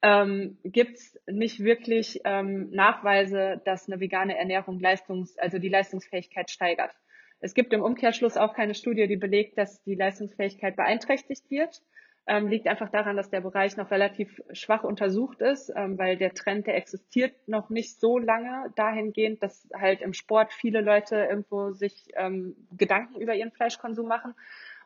[0.00, 6.50] ähm, gibt es nicht wirklich ähm, Nachweise, dass eine vegane Ernährung Leistungs-, also die Leistungsfähigkeit
[6.50, 6.92] steigert.
[7.40, 11.82] Es gibt im Umkehrschluss auch keine Studie, die belegt, dass die Leistungsfähigkeit beeinträchtigt wird
[12.26, 16.34] ähm, liegt einfach daran, dass der Bereich noch relativ schwach untersucht ist, ähm, weil der
[16.34, 21.70] Trend, der existiert noch nicht so lange dahingehend, dass halt im Sport viele Leute irgendwo
[21.70, 24.34] sich ähm, Gedanken über ihren Fleischkonsum machen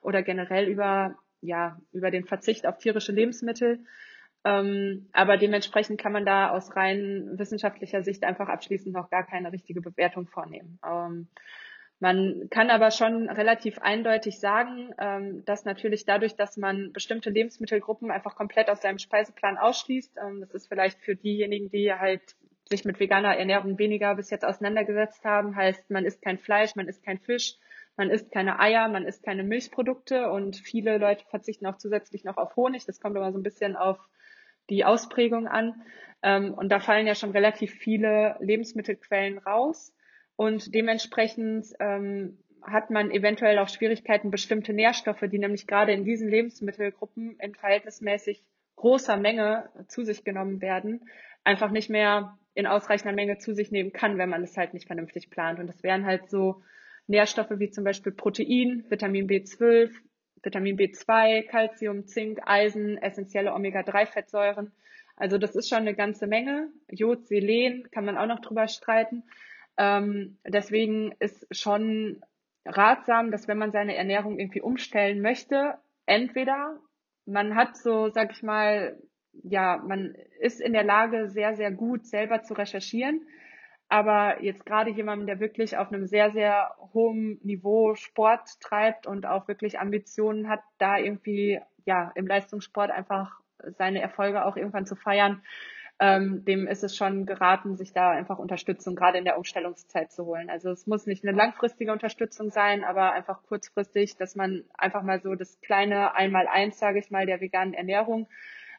[0.03, 3.85] oder generell über, ja, über den Verzicht auf tierische Lebensmittel.
[4.45, 9.53] Ähm, aber dementsprechend kann man da aus rein wissenschaftlicher Sicht einfach abschließend noch gar keine
[9.53, 10.79] richtige Bewertung vornehmen.
[10.87, 11.29] Ähm,
[12.01, 18.11] man kann aber schon relativ eindeutig sagen, ähm, dass natürlich dadurch, dass man bestimmte Lebensmittelgruppen
[18.11, 22.85] einfach komplett aus seinem Speiseplan ausschließt, ähm, das ist vielleicht für diejenigen, die halt sich
[22.85, 27.05] mit veganer Ernährung weniger bis jetzt auseinandergesetzt haben, heißt, man isst kein Fleisch, man isst
[27.05, 27.57] kein Fisch,
[27.97, 32.39] man isst keine Eier, man isst keine Milchprodukte und viele Leute verzichten auch zusätzlich noch
[32.39, 32.87] auf Honig.
[32.87, 33.99] Das kommt aber so ein bisschen auf
[34.71, 35.83] die Ausprägung an.
[36.23, 39.93] Ähm, und da fallen ja schon relativ viele Lebensmittelquellen raus.
[40.41, 46.31] Und dementsprechend ähm, hat man eventuell auch Schwierigkeiten, bestimmte Nährstoffe, die nämlich gerade in diesen
[46.31, 48.43] Lebensmittelgruppen in verhältnismäßig
[48.77, 51.03] großer Menge zu sich genommen werden,
[51.45, 54.87] einfach nicht mehr in ausreichender Menge zu sich nehmen kann, wenn man es halt nicht
[54.87, 55.61] vernünftig plant.
[55.61, 56.63] Und das wären halt so
[57.07, 59.91] Nährstoffe wie zum Beispiel Protein, Vitamin B12,
[60.43, 64.73] Vitamin B2, Calcium, Zink, Eisen, essentielle Omega-3-Fettsäuren.
[65.17, 66.71] Also das ist schon eine ganze Menge.
[66.91, 69.25] Jod, Selen kann man auch noch drüber streiten.
[69.77, 72.23] Ähm, deswegen ist schon
[72.67, 75.75] ratsam, dass wenn man seine Ernährung irgendwie umstellen möchte,
[76.07, 76.79] entweder
[77.27, 78.99] man hat so, sag ich mal,
[79.33, 83.27] ja, man ist in der Lage, sehr, sehr gut selber zu recherchieren.
[83.89, 89.27] Aber jetzt gerade jemandem, der wirklich auf einem sehr, sehr hohen Niveau Sport treibt und
[89.27, 93.41] auch wirklich Ambitionen hat, da irgendwie, ja, im Leistungssport einfach
[93.79, 95.43] seine Erfolge auch irgendwann zu feiern,
[96.03, 100.25] ähm, dem ist es schon geraten, sich da einfach Unterstützung gerade in der Umstellungszeit zu
[100.25, 100.49] holen.
[100.49, 105.21] Also es muss nicht eine langfristige Unterstützung sein, aber einfach kurzfristig, dass man einfach mal
[105.21, 108.29] so das kleine Einmal-Eins, sage ich mal, der veganen Ernährung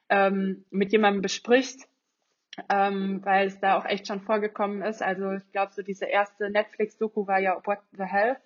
[0.09, 1.87] ähm, mit jemandem bespricht,
[2.69, 5.03] ähm, weil es da auch echt schon vorgekommen ist.
[5.03, 8.41] Also ich glaube, so diese erste Netflix-Doku war ja What the Health.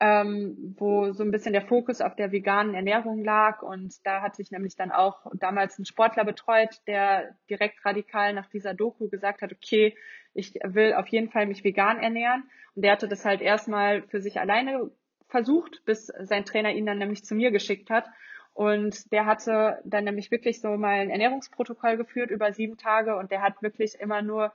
[0.00, 3.62] Ähm, wo so ein bisschen der Fokus auf der veganen Ernährung lag.
[3.62, 8.48] Und da hatte ich nämlich dann auch damals einen Sportler betreut, der direkt radikal nach
[8.48, 9.94] dieser Doku gesagt hat, okay,
[10.32, 12.44] ich will auf jeden Fall mich vegan ernähren.
[12.74, 14.90] Und der hatte das halt erstmal für sich alleine
[15.28, 18.08] versucht, bis sein Trainer ihn dann nämlich zu mir geschickt hat.
[18.54, 23.30] Und der hatte dann nämlich wirklich so mal ein Ernährungsprotokoll geführt über sieben Tage und
[23.30, 24.52] der hat wirklich immer nur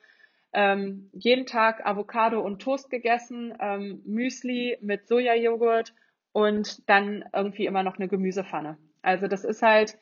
[0.55, 5.93] ähm, jeden Tag Avocado und Toast gegessen, ähm, Müsli mit Sojajoghurt
[6.31, 8.77] und dann irgendwie immer noch eine Gemüsepfanne.
[9.01, 9.97] Also das ist halt,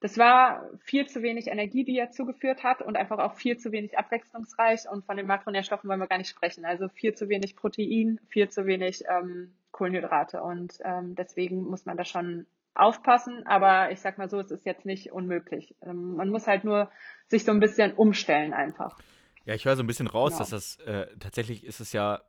[0.00, 3.72] das war viel zu wenig Energie, die er zugeführt hat und einfach auch viel zu
[3.72, 6.64] wenig abwechslungsreich und von den Makronährstoffen wollen wir gar nicht sprechen.
[6.64, 11.96] Also viel zu wenig Protein, viel zu wenig ähm, Kohlenhydrate und ähm, deswegen muss man
[11.96, 15.74] da schon aufpassen, aber ich sag mal so, es ist jetzt nicht unmöglich.
[15.82, 16.90] Ähm, man muss halt nur
[17.26, 18.98] sich so ein bisschen umstellen einfach.
[19.46, 20.40] Ja, ich höre so ein bisschen raus, genau.
[20.40, 22.20] dass das äh, tatsächlich ist es ja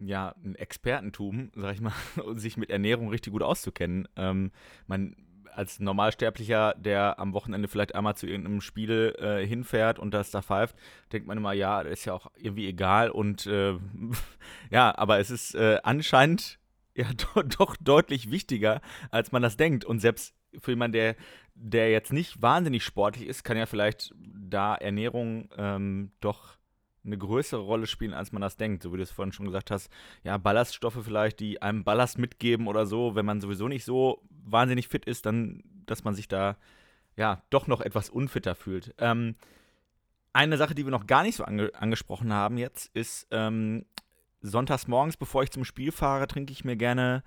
[0.00, 1.92] ja ein Expertentum, sag ich mal,
[2.34, 4.06] sich mit Ernährung richtig gut auszukennen.
[4.16, 4.50] Ähm,
[4.86, 5.16] man
[5.54, 10.42] als Normalsterblicher, der am Wochenende vielleicht einmal zu irgendeinem Spiel äh, hinfährt und das da
[10.42, 10.76] pfeift,
[11.12, 13.74] denkt man immer, ja, das ist ja auch irgendwie egal und äh,
[14.70, 16.58] ja, aber es ist äh, anscheinend
[16.94, 18.80] ja do doch deutlich wichtiger,
[19.10, 19.84] als man das denkt.
[19.84, 21.16] Und selbst für jemanden, der,
[21.54, 26.56] der jetzt nicht wahnsinnig sportlich ist, kann ja vielleicht da Ernährung ähm, doch
[27.04, 28.82] eine größere Rolle spielen, als man das denkt.
[28.82, 29.90] So wie du es vorhin schon gesagt hast,
[30.22, 34.88] ja, Ballaststoffe vielleicht, die einem Ballast mitgeben oder so, wenn man sowieso nicht so wahnsinnig
[34.88, 36.56] fit ist, dann, dass man sich da
[37.16, 38.94] ja doch noch etwas unfitter fühlt.
[38.98, 39.36] Ähm,
[40.32, 43.84] eine Sache, die wir noch gar nicht so ange angesprochen haben jetzt, ist, ähm,
[44.40, 47.22] sonntags morgens, bevor ich zum Spiel fahre, trinke ich mir gerne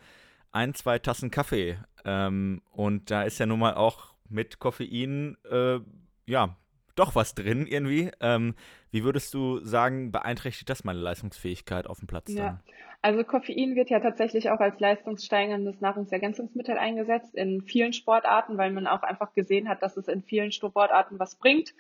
[0.52, 1.78] ein, zwei Tassen Kaffee.
[2.06, 5.80] Ähm, und da ist ja nun mal auch mit Koffein, äh,
[6.26, 6.56] ja,
[6.96, 8.12] doch was drin irgendwie.
[8.20, 8.56] Ähm,
[8.92, 12.46] wie würdest du sagen, beeinträchtigt das meine Leistungsfähigkeit auf dem Platz ja.
[12.46, 12.60] dann?
[13.02, 18.88] Also Koffein wird ja tatsächlich auch als leistungssteigerndes Nahrungsergänzungsmittel eingesetzt in vielen Sportarten, weil man
[18.88, 21.74] auch einfach gesehen hat, dass es in vielen Sportarten was bringt.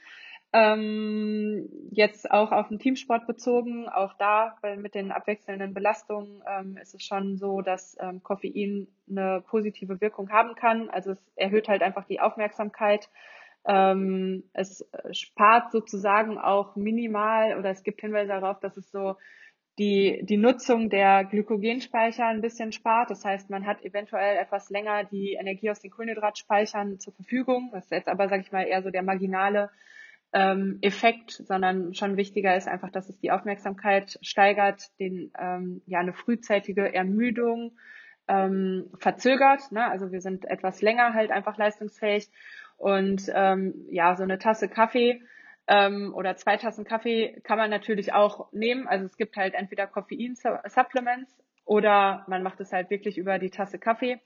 [0.53, 6.77] Ähm, jetzt auch auf den Teamsport bezogen, auch da, weil mit den abwechselnden Belastungen ähm,
[6.77, 10.89] ist es schon so, dass ähm, Koffein eine positive Wirkung haben kann.
[10.89, 13.09] Also es erhöht halt einfach die Aufmerksamkeit.
[13.65, 19.17] Ähm, es spart sozusagen auch minimal oder es gibt Hinweise darauf, dass es so
[19.77, 23.11] die, die Nutzung der Glykogenspeicher ein bisschen spart.
[23.11, 27.69] Das heißt, man hat eventuell etwas länger die Energie aus den Kohlenhydratspeichern zur Verfügung.
[27.73, 29.69] Das ist jetzt aber, sage ich mal, eher so der marginale
[30.33, 35.99] ähm, Effekt, sondern schon wichtiger ist einfach, dass es die Aufmerksamkeit steigert, den ähm, ja
[35.99, 37.77] eine frühzeitige Ermüdung
[38.27, 39.71] ähm, verzögert.
[39.71, 39.89] Ne?
[39.89, 42.29] Also wir sind etwas länger halt einfach leistungsfähig
[42.77, 45.21] und ähm, ja so eine Tasse Kaffee
[45.67, 48.87] ähm, oder zwei Tassen Kaffee kann man natürlich auch nehmen.
[48.87, 53.79] Also es gibt halt entweder Koffein-Supplements oder man macht es halt wirklich über die Tasse
[53.79, 54.19] Kaffee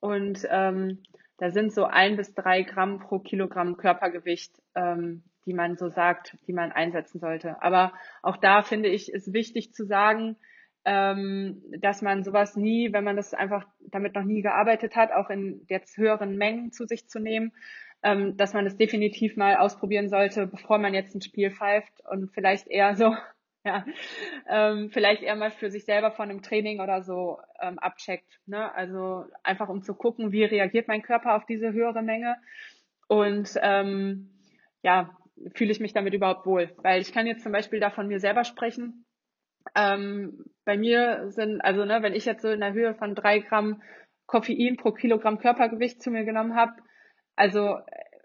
[0.00, 1.02] und ähm,
[1.38, 6.36] da sind so ein bis drei Gramm pro Kilogramm Körpergewicht ähm, die man so sagt,
[6.46, 7.62] die man einsetzen sollte.
[7.62, 10.36] Aber auch da finde ich, ist wichtig zu sagen,
[10.84, 15.30] ähm, dass man sowas nie, wenn man das einfach damit noch nie gearbeitet hat, auch
[15.30, 17.52] in jetzt höheren Mengen zu sich zu nehmen,
[18.02, 22.32] ähm, dass man es definitiv mal ausprobieren sollte, bevor man jetzt ein Spiel pfeift und
[22.32, 23.14] vielleicht eher so,
[23.64, 23.84] ja,
[24.48, 28.40] ähm, vielleicht eher mal für sich selber von einem Training oder so ähm, abcheckt.
[28.46, 28.74] Ne?
[28.74, 32.36] Also einfach um zu gucken, wie reagiert mein Körper auf diese höhere Menge.
[33.06, 34.30] Und ähm,
[34.82, 35.14] ja,
[35.54, 36.70] fühle ich mich damit überhaupt wohl.
[36.78, 39.04] Weil ich kann jetzt zum Beispiel da von mir selber sprechen.
[39.74, 43.40] Ähm, bei mir sind, also ne, wenn ich jetzt so in der Höhe von drei
[43.40, 43.82] Gramm
[44.26, 46.72] Koffein pro Kilogramm Körpergewicht zu mir genommen habe,
[47.36, 47.78] also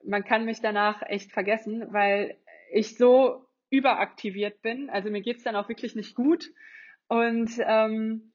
[0.06, 2.38] man kann mich danach echt vergessen, weil
[2.72, 4.90] ich so überaktiviert bin.
[4.90, 6.52] Also mir geht's dann auch wirklich nicht gut.
[7.08, 8.34] Und ähm,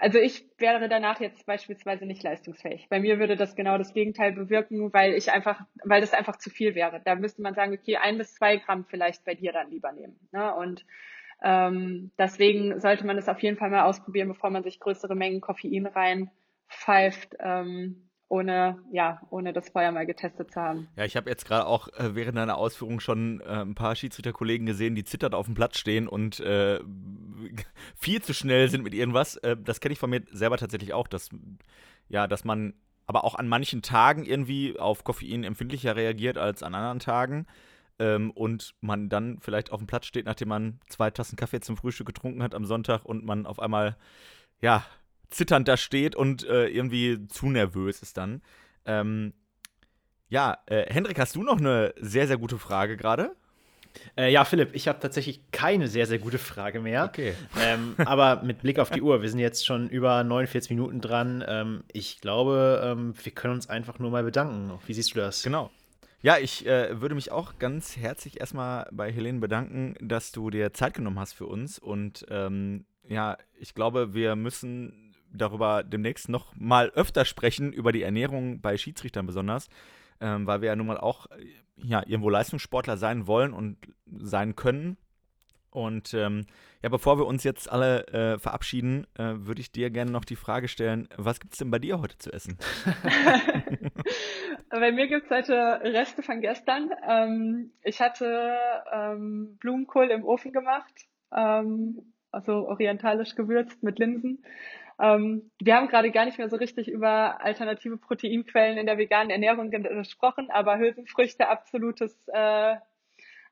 [0.00, 2.88] also ich wäre danach jetzt beispielsweise nicht leistungsfähig.
[2.88, 6.48] Bei mir würde das genau das Gegenteil bewirken, weil ich einfach, weil das einfach zu
[6.48, 7.02] viel wäre.
[7.04, 10.18] Da müsste man sagen, okay, ein bis zwei Gramm vielleicht bei dir dann lieber nehmen.
[10.32, 10.54] Ne?
[10.54, 10.86] Und
[11.42, 15.42] ähm, deswegen sollte man es auf jeden Fall mal ausprobieren, bevor man sich größere Mengen
[15.42, 17.36] Koffein reinpfeift.
[17.38, 20.88] Ähm, ohne, ja, ohne das vorher mal getestet zu haben.
[20.96, 24.66] Ja, ich habe jetzt gerade auch äh, während deiner Ausführung schon äh, ein paar Schiedsrichterkollegen
[24.66, 26.78] gesehen, die zittert auf dem Platz stehen und äh,
[28.00, 29.36] viel zu schnell sind mit irgendwas.
[29.36, 31.28] Äh, das kenne ich von mir selber tatsächlich auch, dass,
[32.08, 32.74] ja, dass man
[33.06, 37.46] aber auch an manchen Tagen irgendwie auf Koffein empfindlicher reagiert als an anderen Tagen.
[37.98, 41.76] Ähm, und man dann vielleicht auf dem Platz steht, nachdem man zwei Tassen Kaffee zum
[41.76, 43.96] Frühstück getrunken hat am Sonntag und man auf einmal,
[44.62, 44.84] ja,
[45.28, 48.42] zitternd da steht und äh, irgendwie zu nervös ist dann.
[48.86, 49.34] Ähm,
[50.28, 53.36] ja, äh, Hendrik, hast du noch eine sehr, sehr gute Frage gerade?
[54.16, 57.04] Äh, ja, Philipp, ich habe tatsächlich keine sehr, sehr gute Frage mehr.
[57.04, 57.34] Okay.
[57.60, 61.44] Ähm, aber mit Blick auf die Uhr, wir sind jetzt schon über 49 Minuten dran.
[61.46, 64.78] Ähm, ich glaube, ähm, wir können uns einfach nur mal bedanken.
[64.86, 65.42] Wie siehst du das?
[65.42, 65.70] Genau.
[66.22, 70.74] Ja, ich äh, würde mich auch ganz herzlich erstmal bei Helene bedanken, dass du dir
[70.74, 71.78] Zeit genommen hast für uns.
[71.78, 78.02] Und ähm, ja, ich glaube, wir müssen darüber demnächst noch mal öfter sprechen, über die
[78.02, 79.68] Ernährung bei Schiedsrichtern besonders,
[80.20, 81.26] ähm, weil wir ja nun mal auch
[81.82, 83.76] ja, irgendwo Leistungssportler sein wollen und
[84.06, 84.96] sein können.
[85.70, 86.46] Und ähm,
[86.82, 90.36] ja, bevor wir uns jetzt alle äh, verabschieden, äh, würde ich dir gerne noch die
[90.36, 92.58] Frage stellen, was gibt es denn bei dir heute zu essen?
[94.70, 95.54] bei mir gibt es heute
[95.84, 96.90] Reste von gestern.
[97.08, 98.56] Ähm, ich hatte
[98.92, 104.44] ähm, Blumenkohl im Ofen gemacht, ähm, also orientalisch gewürzt mit Linsen.
[105.00, 109.30] Ähm, wir haben gerade gar nicht mehr so richtig über alternative Proteinquellen in der veganen
[109.30, 112.76] Ernährung gesprochen, aber Hülsenfrüchte absolutes äh,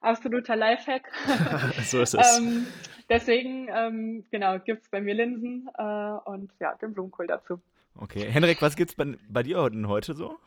[0.01, 1.11] absoluter Lifehack.
[1.84, 2.38] so ist es.
[2.38, 2.66] ähm,
[3.09, 7.61] deswegen, ähm, genau, gibt es bei mir Linsen äh, und ja, den Blumenkohl dazu.
[7.96, 8.28] Okay.
[8.30, 10.38] Henrik, was gibt's bei, bei dir heute so?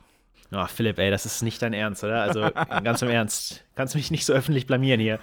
[0.54, 2.22] Oh, Philipp, ey, das ist nicht dein Ernst, oder?
[2.22, 2.42] Also
[2.84, 3.64] ganz im Ernst.
[3.76, 5.20] Kannst mich nicht so öffentlich blamieren hier.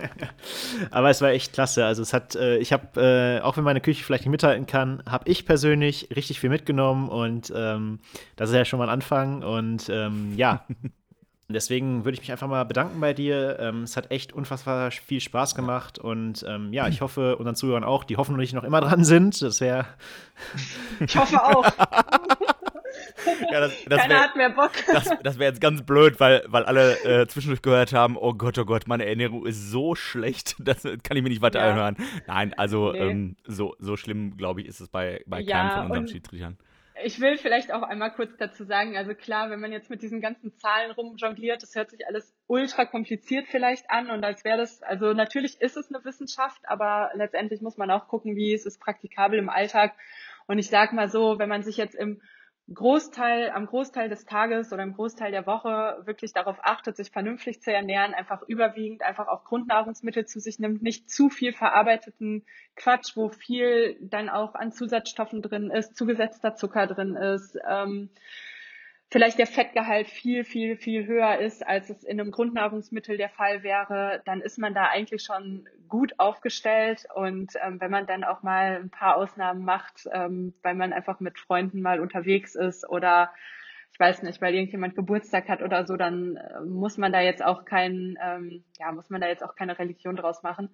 [0.90, 1.86] Aber es war echt klasse.
[1.86, 5.02] Also es hat, äh, ich habe, äh, auch wenn meine Küche vielleicht nicht mithalten kann,
[5.08, 8.00] habe ich persönlich richtig viel mitgenommen und ähm,
[8.34, 9.44] das ist ja schon mal ein Anfang.
[9.44, 10.66] Und ähm, ja,
[11.48, 13.60] deswegen würde ich mich einfach mal bedanken bei dir.
[13.60, 17.84] Ähm, es hat echt unfassbar viel Spaß gemacht und ähm, ja, ich hoffe unseren Zuhörern
[17.84, 19.40] auch, die hoffentlich noch immer dran sind.
[19.40, 19.86] Das wäre.
[20.98, 21.64] ich hoffe auch.
[23.50, 24.72] Ja, das, das Keiner wär, hat mehr Bock.
[24.92, 28.58] Das, das wäre jetzt ganz blöd, weil, weil alle äh, zwischendurch gehört haben, oh Gott,
[28.58, 31.70] oh Gott, meine Ernährung ist so schlecht, das kann ich mir nicht weiter Ja.
[31.70, 31.96] anhören.
[32.26, 32.98] Nein, also Nee.
[32.98, 36.58] ähm, so, so schlimm, glaube ich, ist es bei, bei Ja, keinem von unseren Schiedsrichtern.
[37.04, 40.20] Ich will vielleicht auch einmal kurz dazu sagen, also klar, wenn man jetzt mit diesen
[40.20, 44.82] ganzen Zahlen rumjongliert, das hört sich alles ultra kompliziert vielleicht an und als wäre das,
[44.82, 48.78] also natürlich ist es eine Wissenschaft, aber letztendlich muss man auch gucken, wie es ist
[48.78, 49.94] praktikabel im Alltag.
[50.46, 52.20] Und ich sag mal so, wenn man sich jetzt im
[52.74, 57.60] Großteil, am Großteil des Tages oder im Großteil der Woche wirklich darauf achtet, sich vernünftig
[57.62, 62.44] zu ernähren, einfach überwiegend einfach auch Grundnahrungsmittel zu sich nimmt, nicht zu viel verarbeiteten
[62.76, 68.10] Quatsch, wo viel dann auch an Zusatzstoffen drin ist, zugesetzter Zucker drin ist, ähm,
[69.12, 73.62] vielleicht der Fettgehalt viel, viel, viel höher ist, als es in einem Grundnahrungsmittel der Fall
[73.62, 77.04] wäre, dann ist man da eigentlich schon gut aufgestellt.
[77.14, 81.20] Und ähm, wenn man dann auch mal ein paar Ausnahmen macht, ähm, weil man einfach
[81.20, 83.30] mit Freunden mal unterwegs ist oder
[83.92, 87.44] ich weiß nicht, weil irgendjemand Geburtstag hat oder so, dann äh, muss man da jetzt
[87.44, 90.70] auch kein, ähm, ja, muss man da jetzt auch keine Religion draus machen.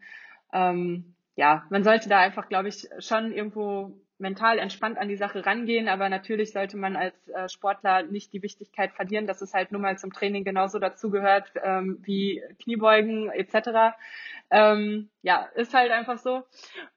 [0.53, 5.44] Ähm, ja, man sollte da einfach, glaube ich, schon irgendwo mental entspannt an die Sache
[5.46, 9.72] rangehen, aber natürlich sollte man als äh, Sportler nicht die Wichtigkeit verlieren, dass es halt
[9.72, 13.96] nun mal zum Training genauso dazugehört ähm, wie Kniebeugen etc.
[14.50, 16.42] Ähm, ja, ist halt einfach so.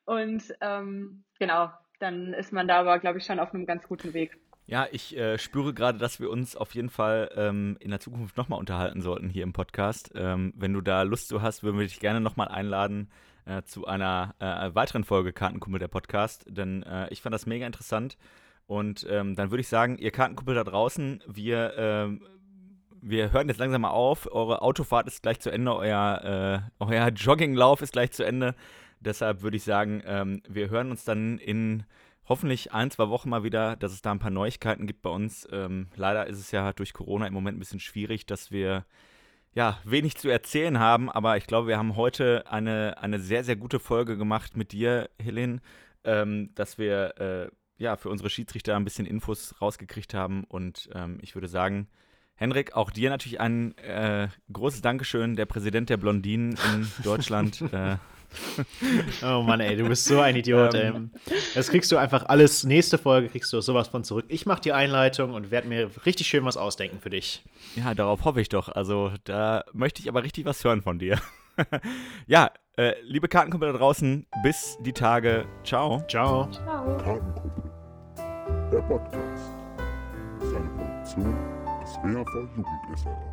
[0.05, 1.69] Und ähm, genau,
[1.99, 4.37] dann ist man da aber, glaube ich, schon auf einem ganz guten Weg.
[4.65, 8.37] Ja, ich äh, spüre gerade, dass wir uns auf jeden Fall ähm, in der Zukunft
[8.37, 10.11] nochmal unterhalten sollten hier im Podcast.
[10.15, 13.09] Ähm, wenn du da Lust zu hast, würden wir dich gerne nochmal einladen
[13.45, 17.65] äh, zu einer äh, weiteren Folge Kartenkumpel der Podcast, denn äh, ich fand das mega
[17.65, 18.17] interessant.
[18.67, 22.21] Und ähm, dann würde ich sagen, ihr Kartenkumpel da draußen, wir, ähm,
[23.01, 24.31] wir hören jetzt langsam mal auf.
[24.31, 28.55] Eure Autofahrt ist gleich zu Ende, euer, äh, euer Jogginglauf ist gleich zu Ende.
[28.99, 31.83] Deshalb würde ich sagen, ähm, wir hören uns dann in
[32.29, 35.47] hoffentlich ein, zwei Wochen mal wieder, dass es da ein paar Neuigkeiten gibt bei uns.
[35.51, 38.85] Ähm, leider ist es ja durch Corona im Moment ein bisschen schwierig, dass wir
[39.53, 43.55] ja wenig zu erzählen haben, aber ich glaube, wir haben heute eine, eine sehr, sehr
[43.55, 45.59] gute Folge gemacht mit dir, Helene,
[46.03, 51.17] ähm, dass wir äh, ja für unsere Schiedsrichter ein bisschen Infos rausgekriegt haben und ähm,
[51.21, 51.87] ich würde sagen,
[52.35, 57.61] Henrik, auch dir natürlich ein äh, großes Dankeschön, der Präsident der Blondinen in Deutschland.
[57.71, 57.97] äh,
[59.23, 60.87] Oh Mann, ey, du bist so ein Idiot, ey.
[60.87, 61.11] Ähm.
[61.53, 62.63] Das kriegst du einfach alles.
[62.63, 64.25] Nächste Folge kriegst du sowas von zurück.
[64.29, 67.43] Ich mach die Einleitung und werde mir richtig schön was ausdenken für dich.
[67.75, 68.69] Ja, darauf hoffe ich doch.
[68.69, 71.19] Also da möchte ich aber richtig was hören von dir.
[72.27, 75.45] ja, äh, liebe Kartenkumpel da draußen, bis die Tage.
[75.63, 76.03] Ciao.
[76.07, 76.49] Ciao.
[76.51, 76.97] Ciao.
[76.97, 77.71] Kartenkumpel.
[78.71, 79.53] Der Podcast.
[80.41, 81.35] Ist eine Produktion
[81.81, 83.30] des WHV Jugendessere.